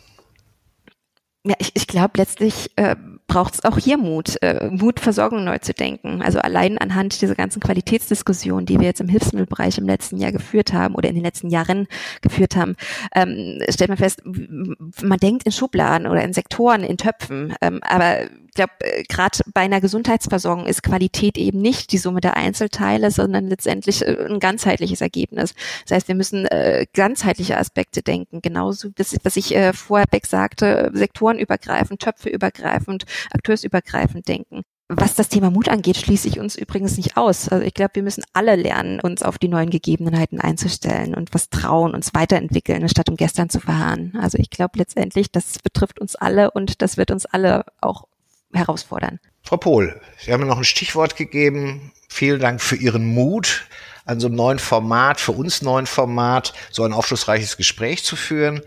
Ja, 1.44 1.56
ich, 1.58 1.72
ich 1.74 1.88
glaube, 1.88 2.12
letztlich 2.18 2.70
äh, 2.76 2.94
braucht 3.26 3.54
es 3.54 3.64
auch 3.64 3.76
hier 3.76 3.96
Mut, 3.96 4.40
äh, 4.42 4.68
Mut, 4.70 5.00
Versorgung 5.00 5.42
neu 5.42 5.58
zu 5.58 5.74
denken. 5.74 6.22
Also 6.22 6.38
allein 6.38 6.78
anhand 6.78 7.20
dieser 7.20 7.34
ganzen 7.34 7.58
Qualitätsdiskussion, 7.58 8.64
die 8.64 8.78
wir 8.78 8.86
jetzt 8.86 9.00
im 9.00 9.08
Hilfsmittelbereich 9.08 9.78
im 9.78 9.86
letzten 9.86 10.18
Jahr 10.18 10.30
geführt 10.30 10.72
haben 10.72 10.94
oder 10.94 11.08
in 11.08 11.16
den 11.16 11.24
letzten 11.24 11.50
Jahren 11.50 11.88
geführt 12.20 12.54
haben, 12.54 12.76
ähm, 13.12 13.58
stellt 13.68 13.88
man 13.88 13.98
fest, 13.98 14.22
man 14.24 15.18
denkt 15.18 15.42
in 15.44 15.50
Schubladen 15.50 16.06
oder 16.06 16.22
in 16.22 16.32
Sektoren, 16.32 16.84
in 16.84 16.96
Töpfen, 16.96 17.54
ähm, 17.60 17.80
aber 17.82 18.28
glaube, 18.54 18.72
äh, 18.80 19.02
gerade 19.04 19.38
bei 19.52 19.62
einer 19.62 19.80
Gesundheitsversorgung 19.80 20.66
ist 20.66 20.82
Qualität 20.82 21.38
eben 21.38 21.60
nicht 21.60 21.92
die 21.92 21.98
Summe 21.98 22.20
der 22.20 22.36
Einzelteile, 22.36 23.10
sondern 23.10 23.48
letztendlich 23.48 24.06
äh, 24.06 24.26
ein 24.28 24.40
ganzheitliches 24.40 25.00
Ergebnis. 25.00 25.54
Das 25.86 25.96
heißt, 25.96 26.08
wir 26.08 26.14
müssen 26.14 26.46
äh, 26.46 26.86
ganzheitliche 26.92 27.58
Aspekte 27.58 28.02
denken, 28.02 28.40
genauso 28.42 28.88
das, 28.94 29.16
was 29.22 29.36
ich 29.36 29.54
äh, 29.54 29.72
vorher 29.72 30.06
weg 30.10 30.26
sagte, 30.26 30.90
sektorenübergreifend, 30.94 32.00
töpfeübergreifend, 32.00 33.04
akteursübergreifend 33.32 34.28
denken. 34.28 34.62
Was 34.94 35.14
das 35.14 35.30
Thema 35.30 35.50
Mut 35.50 35.70
angeht, 35.70 35.96
schließe 35.96 36.28
ich 36.28 36.38
uns 36.38 36.54
übrigens 36.54 36.98
nicht 36.98 37.16
aus. 37.16 37.48
Also 37.48 37.64
ich 37.64 37.72
glaube, 37.72 37.92
wir 37.94 38.02
müssen 38.02 38.24
alle 38.34 38.56
lernen, 38.56 39.00
uns 39.00 39.22
auf 39.22 39.38
die 39.38 39.48
neuen 39.48 39.70
Gegebenheiten 39.70 40.38
einzustellen 40.38 41.14
und 41.14 41.32
was 41.32 41.48
trauen, 41.48 41.94
uns 41.94 42.12
weiterentwickeln, 42.12 42.86
statt 42.90 43.08
um 43.08 43.16
gestern 43.16 43.48
zu 43.48 43.58
verharren. 43.58 44.12
Also 44.20 44.36
ich 44.36 44.50
glaube 44.50 44.78
letztendlich, 44.78 45.32
das 45.32 45.60
betrifft 45.60 45.98
uns 45.98 46.14
alle 46.14 46.50
und 46.50 46.82
das 46.82 46.98
wird 46.98 47.10
uns 47.10 47.24
alle 47.24 47.64
auch 47.80 48.04
herausfordern. 48.52 49.20
Frau 49.42 49.56
Pohl, 49.56 50.00
Sie 50.18 50.32
haben 50.32 50.40
mir 50.40 50.46
noch 50.46 50.58
ein 50.58 50.64
Stichwort 50.64 51.16
gegeben. 51.16 51.92
Vielen 52.08 52.40
Dank 52.40 52.60
für 52.60 52.76
Ihren 52.76 53.06
Mut, 53.06 53.66
an 54.04 54.20
so 54.20 54.28
einem 54.28 54.36
neuen 54.36 54.58
Format, 54.58 55.20
für 55.20 55.32
uns 55.32 55.62
neuen 55.62 55.86
Format, 55.86 56.52
so 56.70 56.84
ein 56.84 56.92
aufschlussreiches 56.92 57.56
Gespräch 57.56 58.04
zu 58.04 58.16
führen. 58.16 58.62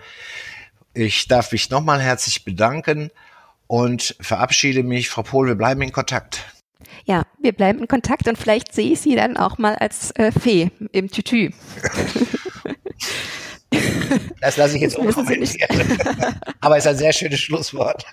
Ich 0.94 1.28
darf 1.28 1.52
mich 1.52 1.70
nochmal 1.70 2.02
herzlich 2.02 2.46
bedanken 2.46 3.12
und 3.68 4.16
verabschiede 4.20 4.84
mich. 4.84 5.10
Frau 5.10 5.24
Pohl, 5.24 5.48
wir 5.48 5.56
bleiben 5.56 5.82
in 5.82 5.92
Kontakt. 5.92 6.46
Ja, 7.06 7.24
wir 7.40 7.52
bleiben 7.52 7.80
in 7.80 7.88
Kontakt 7.88 8.28
und 8.28 8.38
vielleicht 8.38 8.74
sehe 8.74 8.92
ich 8.92 9.02
Sie 9.02 9.16
dann 9.16 9.38
auch 9.38 9.58
mal 9.58 9.76
als 9.76 10.12
äh, 10.12 10.32
Fee 10.32 10.72
im 10.92 11.10
Tütü. 11.10 11.52
Das 14.42 14.58
lasse 14.58 14.76
ich 14.76 14.82
jetzt 14.82 14.98
unkommentiert. 14.98 15.70
Aber 16.62 16.78
es 16.78 16.86
ist 16.86 16.92
ein 16.92 16.98
sehr 16.98 17.14
schönes 17.14 17.40
Schlusswort. 17.40 18.06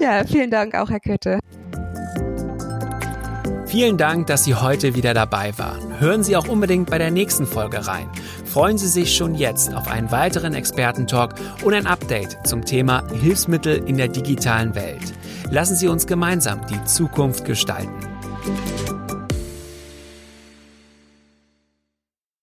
Ja, 0.00 0.24
vielen 0.24 0.50
Dank 0.50 0.74
auch, 0.74 0.90
Herr 0.90 1.00
Kötte. 1.00 1.38
Vielen 3.72 3.96
Dank, 3.96 4.26
dass 4.26 4.44
Sie 4.44 4.54
heute 4.54 4.94
wieder 4.94 5.14
dabei 5.14 5.56
waren. 5.56 5.98
Hören 5.98 6.22
Sie 6.22 6.36
auch 6.36 6.46
unbedingt 6.46 6.90
bei 6.90 6.98
der 6.98 7.10
nächsten 7.10 7.46
Folge 7.46 7.86
rein. 7.86 8.06
Freuen 8.44 8.76
Sie 8.76 8.86
sich 8.86 9.16
schon 9.16 9.34
jetzt 9.34 9.72
auf 9.74 9.88
einen 9.88 10.10
weiteren 10.10 10.52
Expertentalk 10.52 11.36
und 11.64 11.72
ein 11.72 11.86
Update 11.86 12.46
zum 12.46 12.66
Thema 12.66 13.02
Hilfsmittel 13.22 13.82
in 13.88 13.96
der 13.96 14.08
digitalen 14.08 14.74
Welt. 14.74 15.14
Lassen 15.50 15.74
Sie 15.74 15.88
uns 15.88 16.06
gemeinsam 16.06 16.66
die 16.66 16.84
Zukunft 16.84 17.46
gestalten. 17.46 17.98